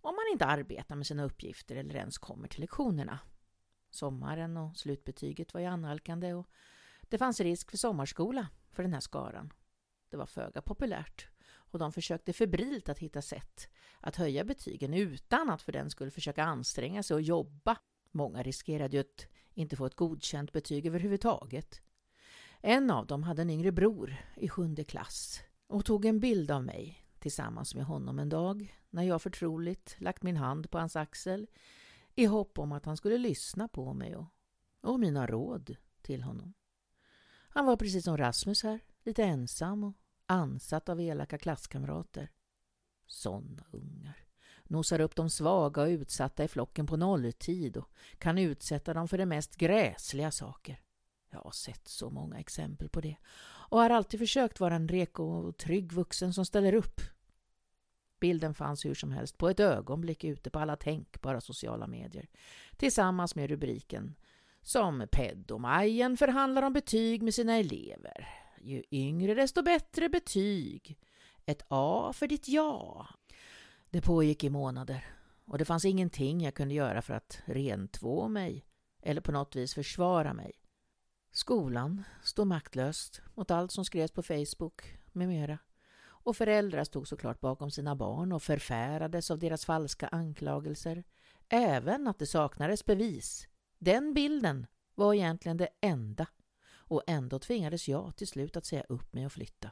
om 0.00 0.14
man 0.14 0.24
inte 0.32 0.46
arbetar 0.46 0.96
med 0.96 1.06
sina 1.06 1.24
uppgifter 1.24 1.76
eller 1.76 1.96
ens 1.96 2.18
kommer 2.18 2.48
till 2.48 2.60
lektionerna. 2.60 3.18
Sommaren 3.90 4.56
och 4.56 4.76
slutbetyget 4.76 5.54
var 5.54 5.60
ju 5.60 5.66
annalkande 5.66 6.34
och 6.34 6.46
det 7.02 7.18
fanns 7.18 7.40
risk 7.40 7.70
för 7.70 7.76
sommarskola 7.76 8.48
för 8.70 8.82
den 8.82 8.92
här 8.92 9.00
skaran. 9.00 9.52
Det 10.08 10.16
var 10.16 10.26
föga 10.26 10.62
populärt 10.62 11.28
och 11.48 11.78
de 11.78 11.92
försökte 11.92 12.32
febrilt 12.32 12.88
att 12.88 12.98
hitta 12.98 13.22
sätt 13.22 13.68
att 14.00 14.16
höja 14.16 14.44
betygen 14.44 14.94
utan 14.94 15.50
att 15.50 15.62
för 15.62 15.72
den 15.72 15.90
skulle 15.90 16.10
försöka 16.10 16.44
anstränga 16.44 17.02
sig 17.02 17.14
och 17.14 17.22
jobba. 17.22 17.76
Många 18.10 18.42
riskerade 18.42 18.96
ju 18.96 19.00
att 19.00 19.26
inte 19.54 19.76
få 19.76 19.86
ett 19.86 19.96
godkänt 19.96 20.52
betyg 20.52 20.86
överhuvudtaget. 20.86 21.82
En 22.64 22.90
av 22.90 23.06
dem 23.06 23.22
hade 23.22 23.42
en 23.42 23.50
yngre 23.50 23.72
bror 23.72 24.16
i 24.36 24.48
sjunde 24.48 24.84
klass 24.84 25.40
och 25.66 25.84
tog 25.84 26.04
en 26.04 26.20
bild 26.20 26.50
av 26.50 26.64
mig 26.64 27.06
tillsammans 27.18 27.74
med 27.74 27.84
honom 27.84 28.18
en 28.18 28.28
dag 28.28 28.78
när 28.90 29.02
jag 29.02 29.22
förtroligt 29.22 29.96
lagt 29.98 30.22
min 30.22 30.36
hand 30.36 30.70
på 30.70 30.78
hans 30.78 30.96
axel 30.96 31.46
i 32.14 32.24
hopp 32.24 32.58
om 32.58 32.72
att 32.72 32.84
han 32.84 32.96
skulle 32.96 33.18
lyssna 33.18 33.68
på 33.68 33.92
mig 33.94 34.16
och, 34.16 34.26
och 34.80 35.00
mina 35.00 35.26
råd 35.26 35.76
till 36.02 36.22
honom. 36.22 36.54
Han 37.48 37.66
var 37.66 37.76
precis 37.76 38.04
som 38.04 38.16
Rasmus 38.16 38.62
här, 38.62 38.80
lite 39.04 39.24
ensam 39.24 39.84
och 39.84 39.96
ansatt 40.26 40.88
av 40.88 41.00
elaka 41.00 41.38
klasskamrater. 41.38 42.30
Sådana 43.06 43.64
ungar. 43.70 44.24
Nosar 44.64 45.00
upp 45.00 45.16
de 45.16 45.30
svaga 45.30 45.82
och 45.82 45.88
utsatta 45.88 46.44
i 46.44 46.48
flocken 46.48 46.86
på 46.86 46.96
nolltid 46.96 47.76
och 47.76 47.88
kan 48.18 48.38
utsätta 48.38 48.94
dem 48.94 49.08
för 49.08 49.18
de 49.18 49.26
mest 49.26 49.56
gräsliga 49.56 50.30
saker. 50.30 50.80
Jag 51.32 51.40
har 51.40 51.50
sett 51.50 51.88
så 51.88 52.10
många 52.10 52.38
exempel 52.38 52.88
på 52.88 53.00
det 53.00 53.16
och 53.68 53.78
har 53.78 53.90
alltid 53.90 54.20
försökt 54.20 54.60
vara 54.60 54.74
en 54.74 54.88
reko 54.88 55.24
och 55.24 55.56
trygg 55.56 55.92
vuxen 55.92 56.34
som 56.34 56.46
ställer 56.46 56.74
upp. 56.74 57.00
Bilden 58.20 58.54
fanns 58.54 58.84
hur 58.84 58.94
som 58.94 59.12
helst 59.12 59.38
på 59.38 59.48
ett 59.48 59.60
ögonblick 59.60 60.24
ute 60.24 60.50
på 60.50 60.58
alla 60.58 60.76
tänkbara 60.76 61.40
sociala 61.40 61.86
medier 61.86 62.28
tillsammans 62.76 63.34
med 63.34 63.50
rubriken 63.50 64.14
som 64.62 65.06
Pedomajen 65.12 66.16
förhandlar 66.16 66.62
om 66.62 66.72
betyg 66.72 67.22
med 67.22 67.34
sina 67.34 67.56
elever. 67.56 68.28
Ju 68.60 68.82
yngre 68.90 69.34
desto 69.34 69.62
bättre 69.62 70.08
betyg. 70.08 70.98
Ett 71.46 71.62
A 71.68 72.12
för 72.14 72.26
ditt 72.26 72.48
ja. 72.48 73.06
Det 73.90 74.00
pågick 74.00 74.44
i 74.44 74.50
månader 74.50 75.06
och 75.44 75.58
det 75.58 75.64
fanns 75.64 75.84
ingenting 75.84 76.40
jag 76.40 76.54
kunde 76.54 76.74
göra 76.74 77.02
för 77.02 77.14
att 77.14 77.42
rentvå 77.44 78.28
mig 78.28 78.64
eller 79.02 79.20
på 79.20 79.32
något 79.32 79.56
vis 79.56 79.74
försvara 79.74 80.34
mig. 80.34 80.61
Skolan 81.34 82.04
stod 82.22 82.46
maktlöst 82.46 83.22
mot 83.34 83.50
allt 83.50 83.72
som 83.72 83.84
skrevs 83.84 84.10
på 84.10 84.22
Facebook 84.22 84.82
med 85.12 85.28
mera. 85.28 85.58
Och 86.04 86.36
föräldrar 86.36 86.84
stod 86.84 87.08
såklart 87.08 87.40
bakom 87.40 87.70
sina 87.70 87.96
barn 87.96 88.32
och 88.32 88.42
förfärades 88.42 89.30
av 89.30 89.38
deras 89.38 89.64
falska 89.64 90.08
anklagelser. 90.08 91.04
Även 91.48 92.08
att 92.08 92.18
det 92.18 92.26
saknades 92.26 92.84
bevis. 92.84 93.48
Den 93.78 94.14
bilden 94.14 94.66
var 94.94 95.14
egentligen 95.14 95.56
det 95.56 95.68
enda. 95.80 96.26
Och 96.70 97.02
ändå 97.06 97.38
tvingades 97.38 97.88
jag 97.88 98.16
till 98.16 98.28
slut 98.28 98.56
att 98.56 98.64
säga 98.64 98.84
upp 98.88 99.12
mig 99.12 99.26
och 99.26 99.32
flytta. 99.32 99.70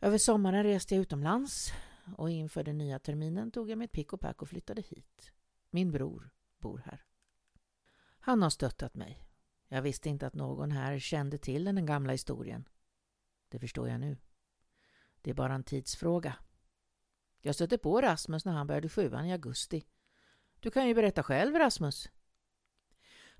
Över 0.00 0.18
sommaren 0.18 0.62
reste 0.62 0.94
jag 0.94 1.02
utomlands 1.02 1.72
och 2.16 2.30
inför 2.30 2.62
den 2.62 2.78
nya 2.78 2.98
terminen 2.98 3.50
tog 3.50 3.70
jag 3.70 3.78
mitt 3.78 3.92
pick 3.92 4.12
och 4.12 4.20
pack 4.20 4.42
och 4.42 4.48
flyttade 4.48 4.82
hit. 4.82 5.32
Min 5.70 5.92
bror 5.92 6.30
bor 6.60 6.82
här. 6.84 7.04
Han 8.20 8.42
har 8.42 8.50
stöttat 8.50 8.94
mig. 8.94 9.24
Jag 9.68 9.82
visste 9.82 10.08
inte 10.08 10.26
att 10.26 10.34
någon 10.34 10.70
här 10.70 10.98
kände 10.98 11.38
till 11.38 11.64
den 11.64 11.86
gamla 11.86 12.12
historien. 12.12 12.68
Det 13.48 13.58
förstår 13.58 13.88
jag 13.88 14.00
nu. 14.00 14.16
Det 15.22 15.30
är 15.30 15.34
bara 15.34 15.54
en 15.54 15.64
tidsfråga. 15.64 16.36
Jag 17.40 17.54
stötte 17.54 17.78
på 17.78 18.00
Rasmus 18.00 18.44
när 18.44 18.52
han 18.52 18.66
började 18.66 18.88
sjuan 18.88 19.26
i 19.26 19.32
augusti. 19.32 19.84
Du 20.60 20.70
kan 20.70 20.88
ju 20.88 20.94
berätta 20.94 21.22
själv, 21.22 21.54
Rasmus. 21.54 22.10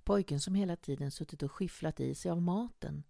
Pojken 0.05 0.41
som 0.41 0.55
hela 0.55 0.77
tiden 0.77 1.11
suttit 1.11 1.43
och 1.43 1.53
skifflat 1.53 2.01
i 2.01 2.15
sig 2.15 2.31
av 2.31 2.43
maten 2.43 3.05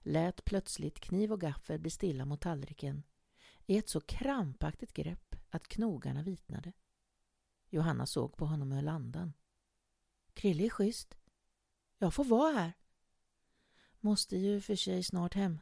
lät 0.00 0.44
plötsligt 0.44 1.00
kniv 1.00 1.32
och 1.32 1.40
gaffel 1.40 1.80
bli 1.80 1.90
stilla 1.90 2.24
mot 2.24 2.40
tallriken 2.40 3.02
i 3.66 3.78
ett 3.78 3.88
så 3.88 4.00
krampaktigt 4.00 4.92
grepp 4.92 5.34
att 5.50 5.68
knogarna 5.68 6.22
vitnade. 6.22 6.72
Johanna 7.68 8.06
såg 8.06 8.36
på 8.36 8.46
honom 8.46 8.70
och 8.70 8.76
höll 8.76 8.88
andan. 8.88 9.32
Krille 10.34 10.64
är 10.64 10.70
schysst. 10.70 11.18
Jag 11.98 12.14
får 12.14 12.24
vara 12.24 12.52
här. 12.52 12.72
Måste 14.00 14.36
ju 14.36 14.60
för 14.60 14.76
sig 14.76 15.02
snart 15.02 15.34
hem. 15.34 15.58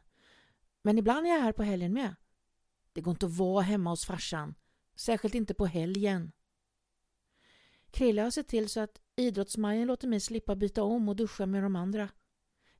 Men 0.81 0.97
ibland 0.97 1.27
är 1.27 1.29
jag 1.31 1.41
här 1.41 1.51
på 1.51 1.63
helgen 1.63 1.93
med. 1.93 2.15
Det 2.93 3.01
går 3.01 3.11
inte 3.11 3.25
att 3.25 3.37
vara 3.37 3.61
hemma 3.61 3.89
hos 3.89 4.05
farsan. 4.05 4.55
Särskilt 4.95 5.35
inte 5.35 5.53
på 5.53 5.65
helgen. 5.65 6.31
Krille 7.91 8.21
har 8.21 8.31
sett 8.31 8.47
till 8.47 8.69
så 8.69 8.79
att 8.79 9.01
idrottsmajen 9.15 9.87
låter 9.87 10.07
mig 10.07 10.19
slippa 10.19 10.55
byta 10.55 10.83
om 10.83 11.09
och 11.09 11.15
duscha 11.15 11.45
med 11.45 11.63
de 11.63 11.75
andra. 11.75 12.09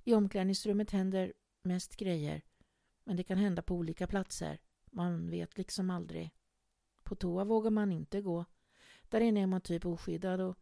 I 0.03 0.13
omklädningsrummet 0.13 0.91
händer 0.91 1.33
mest 1.63 1.95
grejer. 1.95 2.41
Men 3.03 3.17
det 3.17 3.23
kan 3.23 3.37
hända 3.37 3.61
på 3.61 3.75
olika 3.75 4.07
platser. 4.07 4.59
Man 4.91 5.29
vet 5.29 5.57
liksom 5.57 5.89
aldrig. 5.89 6.31
På 7.03 7.15
toa 7.15 7.43
vågar 7.43 7.71
man 7.71 7.91
inte 7.91 8.21
gå. 8.21 8.45
Där 9.09 9.21
inne 9.21 9.41
är 9.41 9.47
man 9.47 9.61
typ 9.61 9.85
oskyddad 9.85 10.41
och 10.41 10.57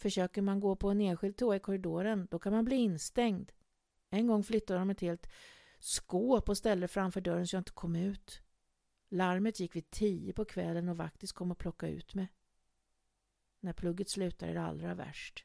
försöker 0.00 0.42
man 0.42 0.60
gå 0.60 0.76
på 0.76 0.90
en 0.90 1.00
enskild 1.00 1.36
toa 1.36 1.56
i 1.56 1.60
korridoren 1.60 2.28
då 2.30 2.38
kan 2.38 2.52
man 2.52 2.64
bli 2.64 2.76
instängd. 2.76 3.52
En 4.10 4.26
gång 4.26 4.44
flyttade 4.44 4.78
de 4.78 4.90
ett 4.90 5.00
helt 5.00 5.28
skåp 5.78 6.48
och 6.48 6.56
ställde 6.56 6.88
framför 6.88 7.20
dörren 7.20 7.46
så 7.46 7.56
jag 7.56 7.60
inte 7.60 7.72
kom 7.72 7.96
ut. 7.96 8.42
Larmet 9.08 9.60
gick 9.60 9.76
vid 9.76 9.90
tio 9.90 10.32
på 10.32 10.44
kvällen 10.44 10.88
och 10.88 10.96
vaktis 10.96 11.32
kom 11.32 11.50
och 11.50 11.58
plockade 11.58 11.92
ut 11.92 12.14
mig. 12.14 12.32
När 13.60 13.72
plugget 13.72 14.08
slutar 14.08 14.48
är 14.48 14.54
det 14.54 14.62
allra 14.62 14.94
värst. 14.94 15.44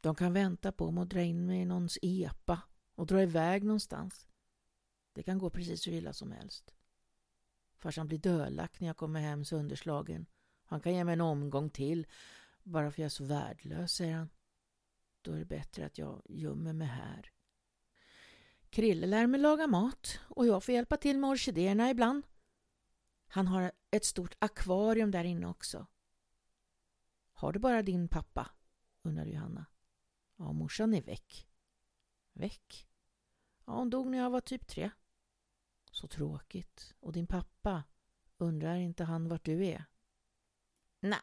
De 0.00 0.14
kan 0.14 0.32
vänta 0.32 0.72
på 0.72 0.90
mig 0.90 1.02
och 1.02 1.08
dra 1.08 1.22
in 1.22 1.46
mig 1.46 1.60
i 1.60 1.64
någons 1.64 1.98
epa 2.02 2.60
och 2.94 3.06
dra 3.06 3.22
iväg 3.22 3.64
någonstans. 3.64 4.28
Det 5.12 5.22
kan 5.22 5.38
gå 5.38 5.50
precis 5.50 5.86
hur 5.86 5.92
illa 5.92 6.12
som 6.12 6.32
helst. 6.32 6.74
Farsan 7.76 8.06
blir 8.06 8.18
dölack 8.18 8.80
när 8.80 8.86
jag 8.86 8.96
kommer 8.96 9.20
hem 9.20 9.44
sönderslagen. 9.44 10.26
Han 10.64 10.80
kan 10.80 10.94
ge 10.94 11.04
mig 11.04 11.12
en 11.12 11.20
omgång 11.20 11.70
till 11.70 12.06
bara 12.64 12.90
för 12.90 13.02
jag 13.02 13.06
är 13.06 13.10
så 13.10 13.24
värdelös, 13.24 13.92
säger 13.92 14.14
han. 14.14 14.28
Då 15.22 15.32
är 15.32 15.38
det 15.38 15.44
bättre 15.44 15.86
att 15.86 15.98
jag 15.98 16.22
gömmer 16.24 16.72
mig 16.72 16.88
här. 16.88 17.30
Krille 18.70 19.06
lär 19.06 19.26
mig 19.26 19.40
laga 19.40 19.66
mat 19.66 20.20
och 20.22 20.46
jag 20.46 20.64
får 20.64 20.74
hjälpa 20.74 20.96
till 20.96 21.18
med 21.18 21.30
orkidéerna 21.30 21.90
ibland. 21.90 22.26
Han 23.26 23.46
har 23.46 23.72
ett 23.90 24.04
stort 24.04 24.34
akvarium 24.38 25.10
där 25.10 25.24
inne 25.24 25.46
också. 25.46 25.86
Har 27.32 27.52
du 27.52 27.58
bara 27.58 27.82
din 27.82 28.08
pappa? 28.08 28.50
undrade 29.02 29.30
Johanna. 29.30 29.66
Ja, 30.36 30.52
morsan 30.52 30.94
är 30.94 31.02
väck. 31.02 31.48
Väck? 32.32 32.88
Ja, 33.64 33.72
hon 33.72 33.90
dog 33.90 34.06
när 34.06 34.18
jag 34.18 34.30
var 34.30 34.40
typ 34.40 34.66
tre. 34.66 34.90
Så 35.90 36.08
tråkigt. 36.08 36.94
Och 37.00 37.12
din 37.12 37.26
pappa? 37.26 37.84
Undrar 38.36 38.76
inte 38.76 39.04
han 39.04 39.28
vart 39.28 39.44
du 39.44 39.66
är? 39.66 39.84
Nej, 41.00 41.20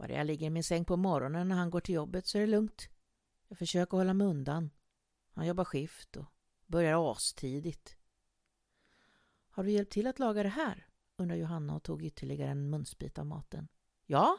bara 0.00 0.12
jag 0.12 0.26
ligger 0.26 0.46
i 0.46 0.50
min 0.50 0.64
säng 0.64 0.84
på 0.84 0.96
morgonen 0.96 1.48
när 1.48 1.56
han 1.56 1.70
går 1.70 1.80
till 1.80 1.94
jobbet 1.94 2.26
så 2.26 2.38
är 2.38 2.40
det 2.40 2.46
lugnt. 2.46 2.88
Jag 3.48 3.58
försöker 3.58 3.96
hålla 3.96 4.14
mig 4.14 4.26
undan. 4.26 4.70
Han 5.34 5.46
jobbar 5.46 5.64
skift 5.64 6.16
och 6.16 6.24
börjar 6.66 7.12
astidigt. 7.12 7.96
Har 9.50 9.64
du 9.64 9.70
hjälpt 9.70 9.92
till 9.92 10.06
att 10.06 10.18
laga 10.18 10.42
det 10.42 10.48
här? 10.48 10.86
undrar 11.16 11.36
Johanna 11.36 11.74
och 11.74 11.82
tog 11.82 12.02
ytterligare 12.02 12.50
en 12.50 12.70
munsbit 12.70 13.18
av 13.18 13.26
maten. 13.26 13.68
Ja, 14.06 14.38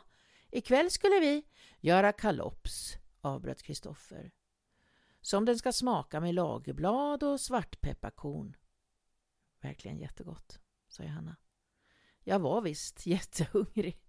ikväll 0.50 0.92
skulle 0.92 1.20
vi 1.20 1.48
göra 1.80 2.12
kalops, 2.12 2.98
avbröt 3.22 3.64
Kristoffer. 3.64 4.32
Som 5.22 5.46
den 5.46 5.58
ska 5.58 5.72
smaka 5.72 6.20
med 6.20 6.36
lagerblad 6.36 7.24
och 7.24 7.42
svartpepparkorn. 7.42 8.56
Verkligen 9.60 9.98
jättegott, 9.98 10.60
sa 10.88 11.04
Johanna. 11.04 11.36
Jag 12.24 12.40
var 12.40 12.62
visst 12.62 13.06
jättehungrig. 13.06 14.02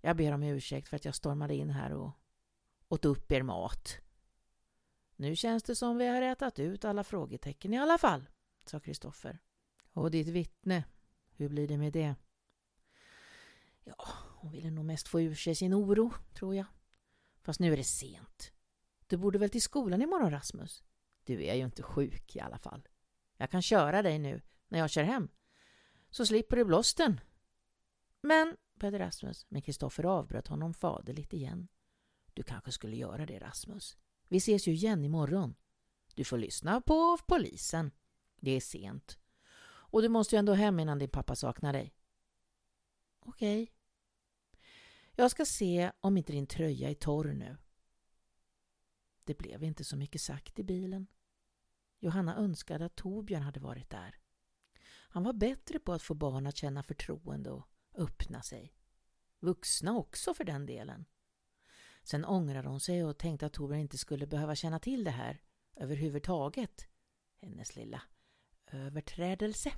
Jag 0.00 0.16
ber 0.16 0.32
om 0.32 0.42
ursäkt 0.42 0.88
för 0.88 0.96
att 0.96 1.04
jag 1.04 1.14
stormade 1.14 1.54
in 1.54 1.70
här 1.70 1.92
och 1.92 2.12
åt 2.88 3.04
upp 3.04 3.32
er 3.32 3.42
mat. 3.42 3.96
Nu 5.16 5.36
känns 5.36 5.62
det 5.62 5.76
som 5.76 5.98
vi 5.98 6.06
har 6.06 6.20
rätat 6.20 6.58
ut 6.58 6.84
alla 6.84 7.04
frågetecken 7.04 7.74
i 7.74 7.78
alla 7.78 7.98
fall, 7.98 8.28
sa 8.64 8.80
Kristoffer. 8.80 9.38
Och 9.92 10.10
ditt 10.10 10.28
vittne, 10.28 10.84
hur 11.30 11.48
blir 11.48 11.68
det 11.68 11.78
med 11.78 11.92
det? 11.92 12.14
Ja, 13.84 14.06
hon 14.36 14.52
ville 14.52 14.70
nog 14.70 14.84
mest 14.84 15.08
få 15.08 15.20
ur 15.20 15.34
sig 15.34 15.54
sin 15.54 15.74
oro, 15.74 16.12
tror 16.34 16.54
jag. 16.54 16.66
Fast 17.42 17.60
nu 17.60 17.72
är 17.72 17.76
det 17.76 17.84
sent. 17.84 18.52
Du 19.06 19.16
borde 19.16 19.38
väl 19.38 19.50
till 19.50 19.62
skolan 19.62 20.02
imorgon, 20.02 20.30
Rasmus? 20.30 20.82
Du 21.24 21.44
är 21.44 21.54
ju 21.54 21.64
inte 21.64 21.82
sjuk 21.82 22.36
i 22.36 22.40
alla 22.40 22.58
fall. 22.58 22.88
Jag 23.36 23.50
kan 23.50 23.62
köra 23.62 24.02
dig 24.02 24.18
nu 24.18 24.42
när 24.68 24.78
jag 24.78 24.90
kör 24.90 25.02
hem. 25.02 25.28
Så 26.10 26.26
slipper 26.26 26.56
du 26.56 26.64
blåsten. 26.64 27.20
Men, 28.20 28.56
började 28.80 28.98
Rasmus, 29.04 29.46
men 29.48 29.62
Kristoffer 29.62 30.04
avbröt 30.04 30.48
honom 30.48 30.74
faderligt 30.74 31.32
igen. 31.32 31.68
Du 32.34 32.42
kanske 32.42 32.72
skulle 32.72 32.96
göra 32.96 33.26
det, 33.26 33.38
Rasmus. 33.38 33.96
Vi 34.28 34.36
ses 34.36 34.68
ju 34.68 34.72
igen 34.72 35.04
imorgon. 35.04 35.54
Du 36.14 36.24
får 36.24 36.38
lyssna 36.38 36.80
på 36.80 37.18
polisen. 37.26 37.90
Det 38.36 38.50
är 38.50 38.60
sent. 38.60 39.18
Och 39.62 40.02
du 40.02 40.08
måste 40.08 40.34
ju 40.34 40.38
ändå 40.38 40.52
hem 40.52 40.80
innan 40.80 40.98
din 40.98 41.08
pappa 41.08 41.36
saknar 41.36 41.72
dig. 41.72 41.94
Okej. 43.20 43.62
Okay. 43.62 43.74
Jag 45.14 45.30
ska 45.30 45.44
se 45.44 45.92
om 46.00 46.16
inte 46.16 46.32
din 46.32 46.46
tröja 46.46 46.90
är 46.90 46.94
torr 46.94 47.32
nu. 47.32 47.56
Det 49.24 49.38
blev 49.38 49.64
inte 49.64 49.84
så 49.84 49.96
mycket 49.96 50.20
sagt 50.20 50.58
i 50.58 50.64
bilen. 50.64 51.06
Johanna 51.98 52.36
önskade 52.36 52.84
att 52.84 52.96
Torbjörn 52.96 53.42
hade 53.42 53.60
varit 53.60 53.90
där. 53.90 54.16
Han 55.12 55.22
var 55.22 55.32
bättre 55.32 55.78
på 55.78 55.92
att 55.92 56.02
få 56.02 56.14
barn 56.14 56.46
att 56.46 56.56
känna 56.56 56.82
förtroende 56.82 57.50
och 57.50 57.68
öppna 58.00 58.42
sig. 58.42 58.74
Vuxna 59.40 59.96
också 59.96 60.34
för 60.34 60.44
den 60.44 60.66
delen. 60.66 61.04
Sen 62.02 62.24
ångrade 62.24 62.68
hon 62.68 62.80
sig 62.80 63.04
och 63.04 63.18
tänkte 63.18 63.46
att 63.46 63.52
Torbjörn 63.52 63.80
inte 63.80 63.98
skulle 63.98 64.26
behöva 64.26 64.54
känna 64.54 64.78
till 64.78 65.04
det 65.04 65.10
här 65.10 65.42
överhuvudtaget. 65.76 66.86
Hennes 67.40 67.76
lilla 67.76 68.02
överträdelse. 68.66 69.72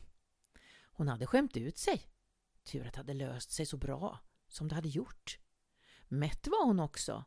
Hon 0.84 1.08
hade 1.08 1.26
skämt 1.26 1.56
ut 1.56 1.78
sig. 1.78 2.08
Tur 2.64 2.86
att 2.86 2.92
det 2.92 2.98
hade 2.98 3.14
löst 3.14 3.50
sig 3.50 3.66
så 3.66 3.76
bra 3.76 4.18
som 4.48 4.68
det 4.68 4.74
hade 4.74 4.88
gjort. 4.88 5.38
Mätt 6.08 6.46
var 6.46 6.66
hon 6.66 6.80
också. 6.80 7.24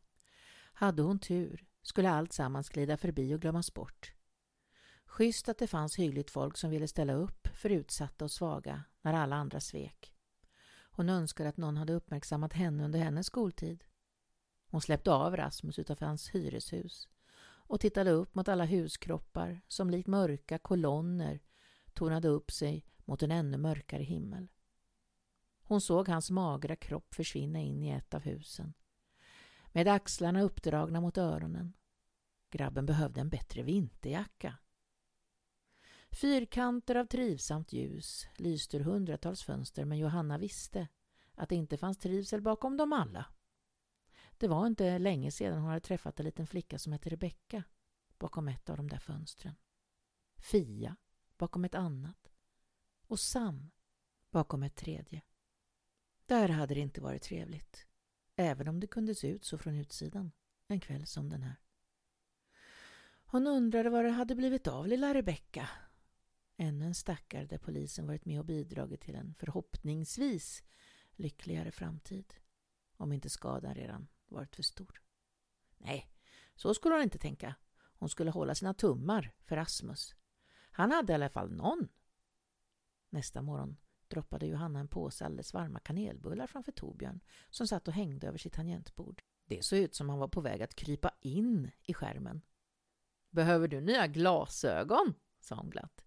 Hade 0.74 1.02
hon 1.02 1.20
tur 1.20 1.66
skulle 1.82 2.10
allt 2.10 2.34
sammans 2.34 2.70
glida 2.70 2.98
förbi 2.98 3.34
och 3.34 3.42
glömmas 3.42 3.74
bort. 3.74 4.14
Schysst 5.06 5.50
att 5.50 5.58
det 5.58 5.68
fanns 5.68 6.00
hyggligt 6.00 6.32
folk 6.32 6.58
som 6.58 6.70
ville 6.70 6.88
ställa 6.88 7.14
upp 7.14 7.48
för 7.48 7.70
utsatta 7.70 8.25
och 8.25 8.32
svaga 8.32 8.84
när 9.02 9.14
alla 9.14 9.36
andra 9.36 9.60
svek. 9.60 10.15
Hon 10.96 11.10
önskade 11.10 11.50
att 11.50 11.58
någon 11.58 11.78
hade 11.78 11.94
uppmärksammat 11.94 12.54
henne 12.54 12.86
under 12.86 13.00
hennes 13.00 13.28
skoltid. 13.28 13.84
Hon 14.68 14.82
släppte 14.82 15.12
av 15.12 15.38
Rasmus 15.38 15.80
utanför 15.80 16.06
hans 16.06 16.30
hyreshus 16.30 17.10
och 17.68 17.80
tittade 17.80 18.12
upp 18.12 18.36
mot 18.36 18.48
alla 18.48 18.66
huskroppar 18.66 19.62
som 19.68 19.90
likt 19.90 20.08
mörka 20.08 20.58
kolonner 20.58 21.40
tornade 21.94 22.28
upp 22.28 22.52
sig 22.52 22.86
mot 23.06 23.24
en 23.24 23.32
ännu 23.32 23.58
mörkare 23.58 24.04
himmel. 24.04 24.48
Hon 25.64 25.82
såg 25.82 26.08
hans 26.10 26.32
magra 26.32 26.75
kropp 26.75 27.16
försvinna 27.16 27.60
in 27.60 27.84
i 27.84 27.90
ett 27.90 28.14
av 28.14 28.22
husen. 28.22 28.74
Med 29.72 29.88
axlarna 29.88 30.42
uppdragna 30.42 31.02
mot 31.02 31.18
öronen. 31.18 31.74
Grabben 32.50 32.86
behövde 32.86 33.22
en 33.22 33.30
bättre 33.30 33.64
vinterjacka. 33.64 34.58
Fyrkanter 36.12 36.96
av 36.96 37.06
trivsamt 37.06 37.74
ljus 37.74 38.28
lyste 38.38 38.78
ur 38.78 38.82
hundratals 38.82 39.44
fönster 39.44 39.86
men 39.86 39.98
Johanna 39.98 40.38
visste 40.38 40.88
att 41.36 41.50
det 41.50 41.56
inte 41.56 41.78
fanns 41.78 41.98
trivsel 41.98 42.42
bakom 42.42 42.78
dem 42.78 42.94
alla. 42.94 43.26
Det 44.38 44.48
var 44.48 44.68
inte 44.68 45.00
länge 45.00 45.32
sedan 45.32 45.60
hon 45.60 45.70
hade 45.70 45.80
träffat 45.80 46.20
en 46.20 46.26
liten 46.26 46.48
flicka 46.48 46.80
som 46.80 46.94
hette 46.94 47.10
Rebecka 47.10 47.64
bakom 48.18 48.48
ett 48.48 48.70
av 48.70 48.78
de 48.78 48.90
där 48.90 49.00
fönstren. 49.00 49.56
Fia 50.38 50.96
bakom 51.38 51.66
ett 51.66 51.76
annat 51.76 52.32
och 53.08 53.20
Sam 53.20 53.72
bakom 54.32 54.64
ett 54.64 54.76
tredje. 54.76 55.22
Där 56.26 56.50
hade 56.50 56.74
det 56.74 56.80
inte 56.80 57.02
varit 57.02 57.22
trevligt, 57.22 57.88
även 58.36 58.68
om 58.68 58.80
det 58.80 58.88
kunde 58.88 59.16
se 59.16 59.28
ut 59.28 59.46
så 59.46 59.58
från 59.58 59.76
utsidan 59.76 60.32
en 60.68 60.80
kväll 60.80 61.06
som 61.06 61.30
den 61.30 61.44
här. 61.44 61.56
Hon 63.26 63.48
undrade 63.48 63.90
vad 63.90 64.06
det 64.06 64.12
hade 64.12 64.36
blivit 64.36 64.68
av 64.68 64.88
lilla 64.88 65.14
Rebecka. 65.14 65.70
Ännu 66.58 66.86
en 66.86 66.96
stackare 66.96 67.46
där 67.46 67.58
polisen 67.58 68.08
varit 68.08 68.26
med 68.26 68.40
och 68.40 68.46
bidragit 68.46 69.02
till 69.02 69.16
en 69.16 69.36
förhoppningsvis 69.40 70.64
lyckligare 71.16 71.72
framtid. 71.72 72.34
Om 72.98 73.14
inte 73.14 73.30
skadan 73.30 73.76
redan 73.76 74.08
varit 74.28 74.56
för 74.56 74.64
stor. 74.64 75.02
Nej, 75.78 76.12
så 76.56 76.74
skulle 76.74 76.96
hon 76.96 77.04
inte 77.04 77.18
tänka. 77.18 77.56
Hon 77.78 78.10
skulle 78.10 78.32
hålla 78.32 78.56
sina 78.56 78.74
tummar 78.74 79.32
för 79.44 79.56
Rasmus. 79.56 80.16
Han 80.72 80.92
hade 80.92 81.14
i 81.14 81.16
alla 81.16 81.30
fall 81.30 81.52
någon. 81.52 81.88
Nästa 83.10 83.42
morgon 83.42 83.78
droppade 84.08 84.46
Johanna 84.46 84.80
en 84.80 84.88
påse 84.88 85.26
alldeles 85.26 85.54
varma 85.54 85.80
kanelbullar 85.80 86.48
framför 86.48 86.72
Torbjörn 86.72 87.20
som 87.50 87.68
satt 87.68 87.88
och 87.88 87.94
hängde 87.94 88.28
över 88.28 88.38
sitt 88.38 88.53
tangentbord. 88.53 89.22
Det 89.46 89.66
såg 89.66 89.79
ut 89.79 89.96
som 89.96 90.10
han 90.10 90.20
var 90.20 90.27
på 90.27 90.42
väg 90.42 90.62
att 90.62 90.75
krypa 90.75 91.12
in 91.20 91.72
i 91.82 91.94
skärmen. 91.94 92.42
Behöver 93.29 93.68
du 93.68 93.82
nya 93.82 94.08
glasögon? 94.08 95.14
sa 95.40 95.56
hon 95.56 95.70
glatt. 95.70 96.04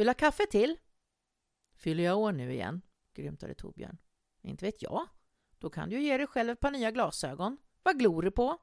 Vill 0.00 0.06
du 0.06 0.10
ha 0.10 0.14
kaffe 0.14 0.46
till? 0.46 0.76
Fyller 1.74 2.04
jag 2.04 2.18
år 2.18 2.32
nu 2.32 2.52
igen? 2.52 2.82
grymtade 3.14 3.54
Torbjörn. 3.54 3.98
Inte 4.42 4.64
vet 4.64 4.82
jag. 4.82 5.08
Då 5.58 5.70
kan 5.70 5.88
du 5.88 5.96
ju 5.96 6.02
ge 6.02 6.16
dig 6.16 6.26
själv 6.26 6.50
ett 6.50 6.60
par 6.60 6.70
nya 6.70 6.90
glasögon. 6.90 7.58
Vad 7.82 7.98
glor 7.98 8.22
du 8.22 8.30
på? 8.30 8.58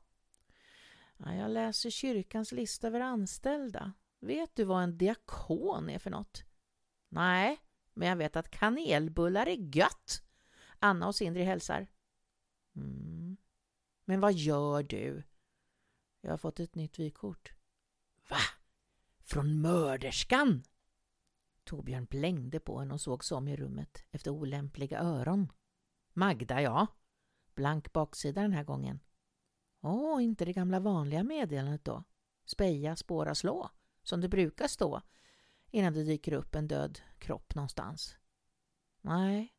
Ja, 1.18 1.36
jag 1.36 1.52
läser 1.52 1.90
kyrkans 1.90 2.52
lista 2.52 2.88
över 2.88 3.00
anställda. 3.00 3.94
Vet 4.20 4.56
du 4.56 4.64
vad 4.64 4.84
en 4.84 4.98
diakon 4.98 5.90
är 5.90 6.00
för 6.00 6.10
något? 6.10 6.44
Nej, 7.10 7.62
men 7.94 8.08
jag 8.08 8.16
vet 8.16 8.36
att 8.36 8.52
kanelbullar 8.52 9.48
är 9.48 9.76
gött. 9.76 10.22
Anna 10.80 11.08
och 11.08 11.16
Sindri 11.16 11.44
hälsar. 11.44 11.88
Mm. 12.76 13.38
Men 14.06 14.20
vad 14.20 14.34
gör 14.34 14.84
du? 14.84 15.24
Jag 16.22 16.30
har 16.30 16.38
fått 16.38 16.60
ett 16.60 16.76
nytt 16.76 17.00
vykort. 17.00 17.54
Va? 18.30 18.38
Från 19.24 19.62
mörderskan? 19.62 20.64
Torbjörn 21.68 22.06
blängde 22.06 22.60
på 22.60 22.80
henne 22.80 22.94
och 22.94 23.02
såg 23.02 23.26
sig 23.26 23.36
om 23.36 23.48
i 23.48 23.56
rummet 23.56 24.04
efter 24.12 24.32
olämpliga 24.32 25.00
öron. 25.00 25.52
Magda, 26.14 26.62
ja. 26.62 26.88
Blank 27.56 27.94
baksida 27.94 28.42
den 28.42 28.54
här 28.54 28.64
gången. 28.64 29.00
Åh, 29.82 30.24
inte 30.24 30.46
det 30.46 30.54
gamla 30.54 30.80
vanliga 30.80 31.24
meddelandet 31.24 31.86
då. 31.86 32.04
Speja, 32.46 32.96
spåra, 32.96 33.36
slå, 33.36 33.70
som 34.04 34.22
det 34.22 34.30
brukar 34.30 34.68
stå 34.68 35.02
innan 35.72 35.94
det 35.94 36.04
dyker 36.04 36.34
upp 36.34 36.56
en 36.56 36.68
död 36.68 37.00
kropp 37.20 37.56
någonstans. 37.56 38.18
Nej, 39.02 39.54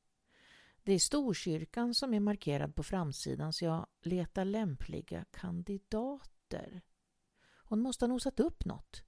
det 0.83 0.93
är 0.93 0.99
Storkyrkan 0.99 1.95
som 1.95 2.15
är 2.15 2.21
markerad 2.21 2.75
på 2.75 2.83
framsidan 2.83 3.53
så 3.53 3.65
jag 3.65 3.87
letar 4.03 4.45
lämpliga 4.45 5.25
kandidater. 5.31 6.83
Hon 7.65 7.81
måste 7.81 8.05
ha 8.05 8.09
nosat 8.09 8.41
upp 8.41 8.65
något. 8.65 9.03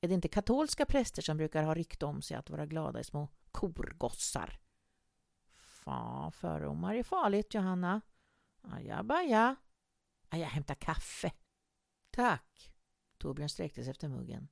Är 0.00 0.08
det 0.08 0.14
inte 0.14 0.28
katolska 0.28 0.86
präster 0.86 1.22
som 1.22 1.36
brukar 1.36 1.62
ha 1.62 1.74
rykte 1.74 2.06
om 2.06 2.22
sig 2.22 2.36
att 2.36 2.50
vara 2.50 2.66
glada 2.66 3.00
i 3.00 3.04
små 3.04 3.28
korgossar? 3.50 4.60
Fan, 5.54 6.32
fördomar 6.32 6.94
är 6.94 7.02
farligt, 7.02 7.54
Johanna. 7.54 8.00
Ajabaja. 8.62 9.56
Jag 10.30 10.38
hämtar 10.38 10.74
kaffe. 10.74 11.32
Tack. 12.10 12.72
Torbjörn 13.18 13.48
sträckte 13.48 13.82
sig 13.84 13.90
efter 13.90 14.08
muggen. 14.08 14.48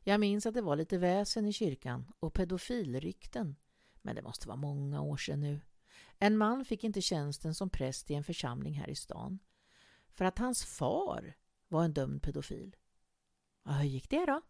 Jag 0.00 0.20
minns 0.20 0.46
att 0.46 0.54
det 0.54 0.62
var 0.62 0.76
lite 0.76 0.98
väsen 0.98 1.46
i 1.46 1.52
kyrkan 1.52 2.12
och 2.20 2.34
pedofilrykten. 2.34 3.56
Men 4.02 4.14
det 4.14 4.22
måste 4.22 4.48
vara 4.48 4.56
många 4.56 5.00
år 5.00 5.16
sedan 5.16 5.40
nu. 5.40 5.60
En 6.18 6.36
man 6.36 6.64
fick 6.64 6.84
inte 6.84 7.00
tjänsten 7.00 7.54
som 7.54 7.70
präst 7.70 8.10
i 8.10 8.14
en 8.14 8.24
församling 8.24 8.74
här 8.74 8.90
i 8.90 8.94
stan. 8.94 9.38
För 10.08 10.24
att 10.24 10.38
hans 10.38 10.64
far 10.64 11.36
var 11.68 11.84
en 11.84 11.94
dömd 11.94 12.22
pedofil. 12.22 12.76
Och 13.62 13.74
hur 13.74 13.84
gick 13.84 14.10
det 14.10 14.26
då? 14.26 14.42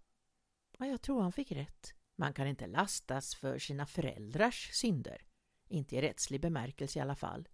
Ja, 0.76 0.86
jag 0.86 1.02
tror 1.02 1.22
han 1.22 1.32
fick 1.32 1.52
rätt. 1.52 1.94
Man 2.16 2.32
kan 2.32 2.46
inte 2.46 2.66
lastas 2.66 3.34
för 3.34 3.58
sina 3.58 3.86
föräldrars 3.86 4.70
synder. 4.72 5.22
Inte 5.68 5.96
i 5.96 6.02
rättslig 6.02 6.40
bemärkelse 6.40 6.98
i 6.98 7.02
alla 7.02 7.16
fall. 7.16 7.48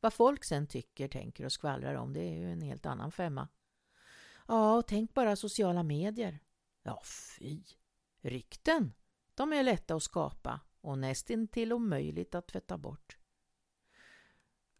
Vad 0.00 0.12
folk 0.12 0.44
sen 0.44 0.66
tycker, 0.66 1.08
tänker 1.08 1.44
och 1.44 1.52
skvallrar 1.52 1.94
om 1.94 2.12
det 2.12 2.20
är 2.20 2.34
ju 2.34 2.52
en 2.52 2.62
helt 2.62 2.86
annan 2.86 3.12
femma. 3.12 3.48
Ja, 4.48 4.76
och 4.76 4.86
tänk 4.86 5.14
bara 5.14 5.36
sociala 5.36 5.82
medier. 5.82 6.38
Ja, 6.82 7.02
fy! 7.04 7.62
Rykten, 8.20 8.92
de 9.34 9.52
är 9.52 9.62
lätta 9.62 9.94
att 9.94 10.02
skapa 10.02 10.60
och 10.80 10.98
nästintill 10.98 11.72
omöjligt 11.72 12.34
att 12.34 12.48
tvätta 12.48 12.78
bort. 12.78 13.18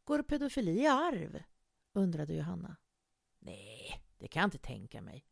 Går 0.04 0.22
pedofili 0.22 0.80
i 0.80 0.86
arv? 0.86 1.42
undrade 1.92 2.34
Johanna. 2.34 2.76
Nej, 3.38 4.02
det 4.18 4.28
kan 4.28 4.40
jag 4.40 4.46
inte 4.46 4.58
tänka 4.58 5.00
mig. 5.02 5.26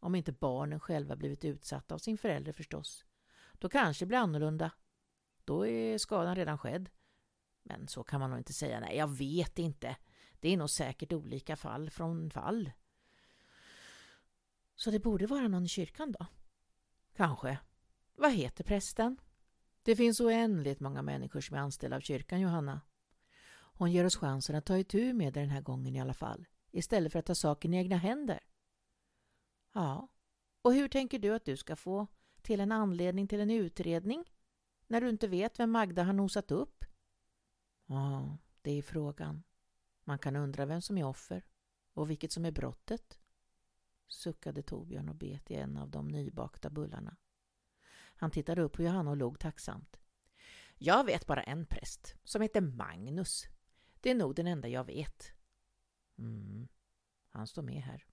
Om 0.00 0.14
inte 0.14 0.32
barnen 0.32 0.80
själva 0.80 1.16
blivit 1.16 1.44
utsatta 1.44 1.94
av 1.94 1.98
sin 1.98 2.18
förälder 2.18 2.52
förstås. 2.52 3.04
Då 3.52 3.68
kanske 3.68 4.04
det 4.04 4.06
blir 4.06 4.18
annorlunda. 4.18 4.72
Då 5.44 5.66
är 5.66 5.98
skadan 5.98 6.36
redan 6.36 6.58
skedd. 6.58 6.90
Men 7.62 7.88
så 7.88 8.04
kan 8.04 8.20
man 8.20 8.30
nog 8.30 8.38
inte 8.38 8.52
säga. 8.52 8.80
Nej, 8.80 8.96
jag 8.96 9.16
vet 9.16 9.58
inte. 9.58 9.96
Det 10.40 10.48
är 10.48 10.56
nog 10.56 10.70
säkert 10.70 11.12
olika 11.12 11.56
fall 11.56 11.90
från 11.90 12.30
fall. 12.30 12.70
Så 14.74 14.90
det 14.90 15.00
borde 15.00 15.26
vara 15.26 15.48
någon 15.48 15.64
i 15.64 15.68
kyrkan 15.68 16.12
då? 16.12 16.26
Kanske. 17.16 17.58
Vad 18.14 18.32
heter 18.32 18.64
prästen? 18.64 19.16
Det 19.82 19.96
finns 19.96 20.20
oändligt 20.20 20.80
många 20.80 21.02
människor 21.02 21.40
som 21.40 21.56
är 21.56 21.60
anställda 21.60 21.96
av 21.96 22.00
kyrkan, 22.00 22.40
Johanna. 22.40 22.80
Hon 23.52 23.92
ger 23.92 24.04
oss 24.04 24.16
chansen 24.16 24.56
att 24.56 24.66
ta 24.66 24.78
itu 24.78 25.12
med 25.12 25.32
det 25.32 25.40
den 25.40 25.50
här 25.50 25.60
gången 25.60 25.96
i 25.96 26.00
alla 26.00 26.14
fall, 26.14 26.46
istället 26.70 27.12
för 27.12 27.18
att 27.18 27.26
ta 27.26 27.34
saken 27.34 27.74
i 27.74 27.76
egna 27.76 27.96
händer. 27.96 28.40
Ja, 29.72 30.08
och 30.62 30.74
hur 30.74 30.88
tänker 30.88 31.18
du 31.18 31.34
att 31.34 31.44
du 31.44 31.56
ska 31.56 31.76
få 31.76 32.06
till 32.42 32.60
en 32.60 32.72
anledning 32.72 33.28
till 33.28 33.40
en 33.40 33.50
utredning 33.50 34.24
när 34.86 35.00
du 35.00 35.08
inte 35.08 35.28
vet 35.28 35.58
vem 35.58 35.70
Magda 35.70 36.02
har 36.02 36.12
nosat 36.12 36.50
upp? 36.50 36.84
Ja, 37.86 38.38
det 38.62 38.70
är 38.70 38.82
frågan. 38.82 39.42
Man 40.04 40.18
kan 40.18 40.36
undra 40.36 40.66
vem 40.66 40.82
som 40.82 40.98
är 40.98 41.04
offer 41.04 41.44
och 41.94 42.10
vilket 42.10 42.32
som 42.32 42.44
är 42.44 42.50
brottet 42.50 43.18
suckade 44.12 44.62
Torbjörn 44.62 45.08
och 45.08 45.14
bet 45.14 45.50
i 45.50 45.54
en 45.54 45.76
av 45.76 45.90
de 45.90 46.08
nybakta 46.08 46.70
bullarna. 46.70 47.16
Han 48.14 48.30
tittade 48.30 48.62
upp 48.62 48.72
på 48.72 48.82
Johanna 48.82 49.10
och 49.10 49.16
log 49.16 49.38
tacksamt. 49.38 50.00
Jag 50.78 51.04
vet 51.04 51.26
bara 51.26 51.42
en 51.42 51.66
präst 51.66 52.16
som 52.24 52.42
heter 52.42 52.60
Magnus. 52.60 53.46
Det 54.00 54.10
är 54.10 54.14
nog 54.14 54.34
den 54.34 54.46
enda 54.46 54.68
jag 54.68 54.84
vet. 54.84 55.32
Mm, 56.18 56.68
han 57.28 57.46
står 57.46 57.62
med 57.62 57.82
här. 57.82 58.04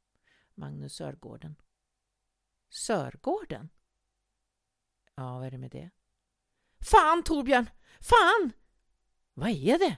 Magnus 0.57 0.95
Sörgården. 0.95 1.55
Sörgården? 2.69 3.69
Ja, 5.15 5.37
vad 5.37 5.47
är 5.47 5.51
det 5.51 5.57
med 5.57 5.71
det? 5.71 5.89
Fan 6.91 7.23
Torbjörn! 7.23 7.69
Fan! 7.99 8.51
Vad 9.33 9.49
är 9.49 9.79
det? 9.79 9.97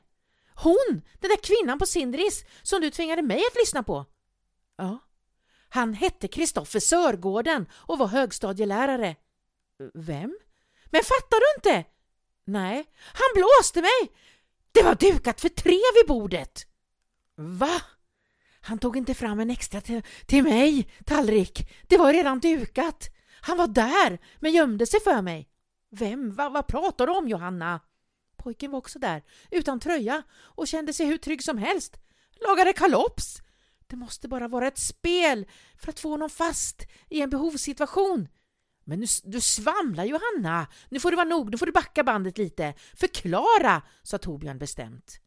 Hon, 0.55 1.01
den 1.19 1.29
där 1.29 1.43
kvinnan 1.43 1.79
på 1.79 1.85
Sindris 1.85 2.45
som 2.61 2.81
du 2.81 2.89
tvingade 2.89 3.21
mig 3.21 3.37
att 3.37 3.55
lyssna 3.55 3.83
på. 3.83 4.05
Ja. 4.75 4.99
Han 5.69 5.93
hette 5.93 6.27
Kristoffer 6.27 6.79
Sörgården 6.79 7.67
och 7.73 7.97
var 7.97 8.07
högstadielärare. 8.07 9.15
Vem? 9.93 10.39
Men 10.85 11.01
fattar 11.03 11.39
du 11.39 11.55
inte? 11.57 11.89
Nej, 12.45 12.85
han 12.97 13.27
blåste 13.35 13.81
mig! 13.81 14.15
Det 14.71 14.83
var 14.83 14.95
dukat 14.95 15.41
för 15.41 15.49
tre 15.49 15.79
vid 15.95 16.07
bordet. 16.07 16.67
Va? 17.35 17.81
Han 18.61 18.79
tog 18.79 18.97
inte 18.97 19.13
fram 19.13 19.39
en 19.39 19.49
extra 19.49 19.81
till, 19.81 20.01
till 20.25 20.43
mig, 20.43 20.91
tallrik. 21.05 21.69
Det 21.87 21.97
var 21.97 22.13
redan 22.13 22.39
dukat. 22.39 23.09
Han 23.41 23.57
var 23.57 23.67
där, 23.67 24.19
men 24.39 24.51
gömde 24.51 24.85
sig 24.85 24.99
för 24.99 25.21
mig. 25.21 25.49
Vem? 25.91 26.35
Va, 26.35 26.49
vad 26.49 26.67
pratar 26.67 27.07
du 27.07 27.13
om, 27.13 27.27
Johanna? 27.27 27.79
Pojken 28.37 28.71
var 28.71 28.77
också 28.77 28.99
där, 28.99 29.23
utan 29.51 29.79
tröja 29.79 30.23
och 30.39 30.67
kände 30.67 30.93
sig 30.93 31.05
hur 31.05 31.17
trygg 31.17 31.43
som 31.43 31.57
helst. 31.57 31.97
Lagade 32.47 32.73
kalops. 32.73 33.41
Det 33.87 33.95
måste 33.95 34.27
bara 34.27 34.47
vara 34.47 34.67
ett 34.67 34.77
spel 34.77 35.47
för 35.77 35.89
att 35.89 35.99
få 35.99 36.09
honom 36.09 36.29
fast 36.29 36.87
i 37.09 37.21
en 37.21 37.29
behovssituation. 37.29 38.27
Men 38.83 38.99
nu, 38.99 39.05
du 39.23 39.41
svamlar 39.41 40.05
Johanna! 40.05 40.67
Nu 40.89 40.99
får 40.99 41.11
det 41.11 41.17
vara 41.17 41.27
nog, 41.27 41.51
nu 41.51 41.57
får 41.57 41.65
du 41.65 41.71
backa 41.71 42.03
bandet 42.03 42.37
lite. 42.37 42.73
Förklara, 42.95 43.81
sa 44.03 44.17
Torbjörn 44.17 44.57
bestämt. 44.57 45.19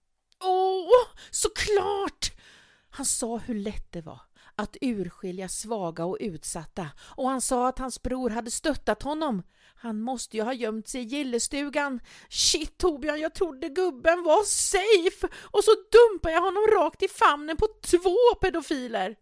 Åh, 0.44 1.16
såklart! 1.30 2.32
Han 2.92 3.06
sa 3.06 3.36
hur 3.36 3.54
lätt 3.54 3.92
det 3.92 4.00
var 4.00 4.20
att 4.56 4.76
urskilja 4.80 5.48
svaga 5.48 6.04
och 6.04 6.16
utsatta 6.20 6.88
och 6.98 7.28
han 7.28 7.40
sa 7.40 7.68
att 7.68 7.78
hans 7.78 8.02
bror 8.02 8.30
hade 8.30 8.50
stöttat 8.50 9.02
honom. 9.02 9.42
Han 9.74 10.00
måste 10.00 10.36
ju 10.36 10.42
ha 10.42 10.52
gömt 10.52 10.88
sig 10.88 11.00
i 11.00 11.04
gillestugan. 11.04 12.00
Shit 12.28 12.78
Torbjörn, 12.78 13.20
jag 13.20 13.34
trodde 13.34 13.68
gubben 13.68 14.22
var 14.22 14.44
safe 14.44 15.28
och 15.42 15.64
så 15.64 15.70
dumpade 15.70 16.34
jag 16.34 16.42
honom 16.42 16.66
rakt 16.66 17.02
i 17.02 17.08
famnen 17.08 17.56
på 17.56 17.66
två 17.82 18.34
pedofiler. 18.40 19.16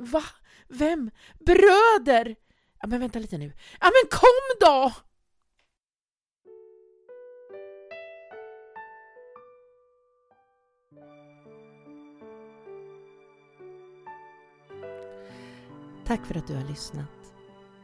Va? 0.00 0.24
Vem? 0.68 1.10
Bröder? 1.46 2.36
Ja, 2.80 2.86
men 2.86 3.00
vänta 3.00 3.18
lite 3.18 3.38
nu. 3.38 3.52
Ja, 3.80 3.90
men 4.02 4.10
kom 4.10 4.68
då! 4.68 4.92
Tack 16.06 16.26
för 16.26 16.38
att 16.38 16.46
du 16.46 16.54
har 16.54 16.64
lyssnat. 16.64 17.34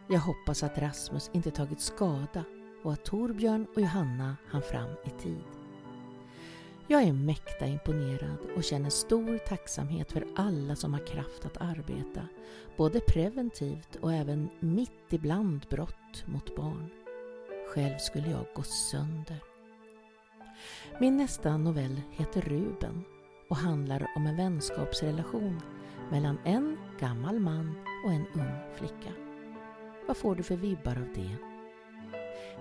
Jag 0.09 0.21
hoppas 0.21 0.63
att 0.63 0.79
Rasmus 0.79 1.31
inte 1.33 1.51
tagit 1.51 1.81
skada 1.81 2.45
och 2.83 2.93
att 2.93 3.05
Torbjörn 3.05 3.67
och 3.75 3.81
Johanna 3.81 4.37
hann 4.49 4.63
fram 4.63 4.91
i 5.05 5.11
tid. 5.23 5.45
Jag 6.87 7.03
är 7.03 7.13
mäkta 7.13 7.67
imponerad 7.67 8.37
och 8.57 8.65
känner 8.65 8.91
stor 8.91 9.39
tacksamhet 9.39 10.13
för 10.13 10.27
alla 10.37 10.77
som 10.77 10.95
har 10.95 11.07
kraft 11.07 11.45
att 11.45 11.57
arbeta, 11.57 12.23
både 12.77 13.01
preventivt 13.01 13.97
och 13.97 14.13
även 14.13 14.49
mitt 14.61 15.13
ibland 15.13 15.67
brott 15.71 16.25
mot 16.27 16.57
barn. 16.57 16.91
Själv 17.75 17.99
skulle 17.99 18.31
jag 18.31 18.47
gå 18.55 18.63
sönder. 18.63 19.39
Min 21.01 21.17
nästa 21.17 21.57
novell 21.57 22.01
heter 22.11 22.41
Ruben 22.41 23.05
och 23.49 23.57
handlar 23.57 24.07
om 24.17 24.27
en 24.27 24.37
vänskapsrelation 24.37 25.61
mellan 26.11 26.39
en 26.45 26.79
gammal 26.99 27.41
man 27.41 27.75
och 28.05 28.13
en 28.13 28.27
ung 28.35 28.75
flicka. 28.75 29.13
Vad 30.07 30.17
får 30.17 30.35
du 30.35 30.43
för 30.43 30.57
vibbar 30.57 30.97
av 30.97 31.09
det? 31.15 31.37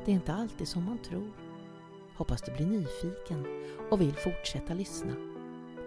Det 0.06 0.12
är 0.12 0.16
inte 0.16 0.34
alltid 0.34 0.68
som 0.68 0.86
man 0.86 0.98
tror. 0.98 1.32
Hoppas 2.16 2.42
du 2.42 2.52
blir 2.52 2.66
nyfiken 2.66 3.46
och 3.92 4.02
vill 4.02 4.14
fortsätta 4.14 4.74
lyssna. 4.74 5.14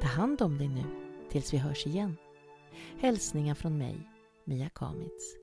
Ta 0.01 0.07
hand 0.07 0.43
om 0.43 0.59
dig 0.59 0.69
nu 0.69 0.85
tills 1.31 1.55
vi 1.55 1.59
hörs 1.59 1.87
igen. 1.87 2.17
Hälsningar 2.99 3.55
från 3.55 3.79
mig, 3.79 4.09
Mia 4.45 4.69
Kamitz. 4.69 5.42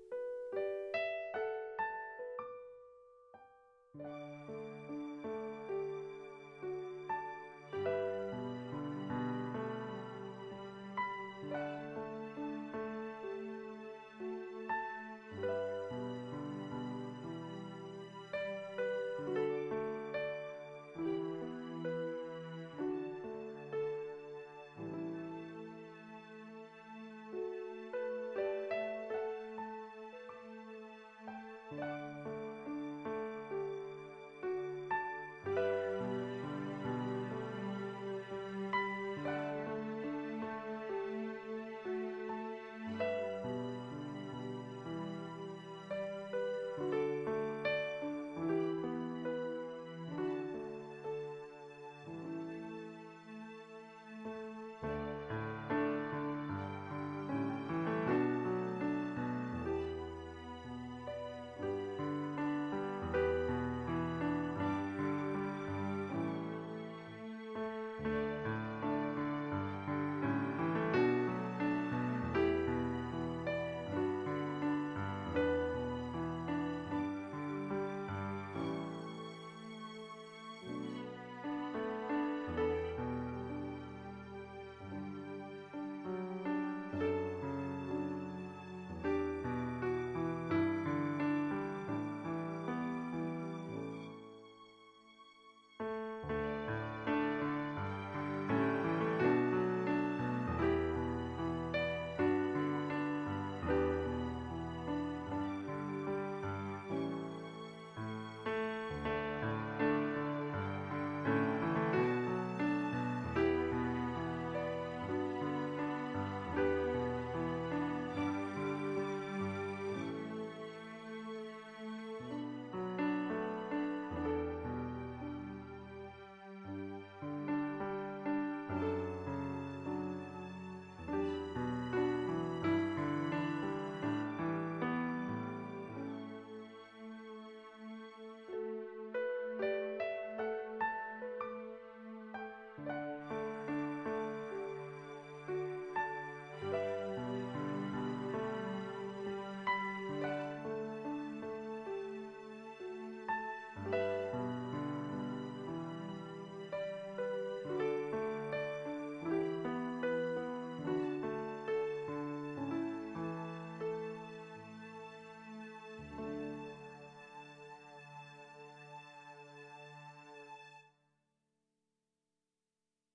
Bye. 31.79 32.28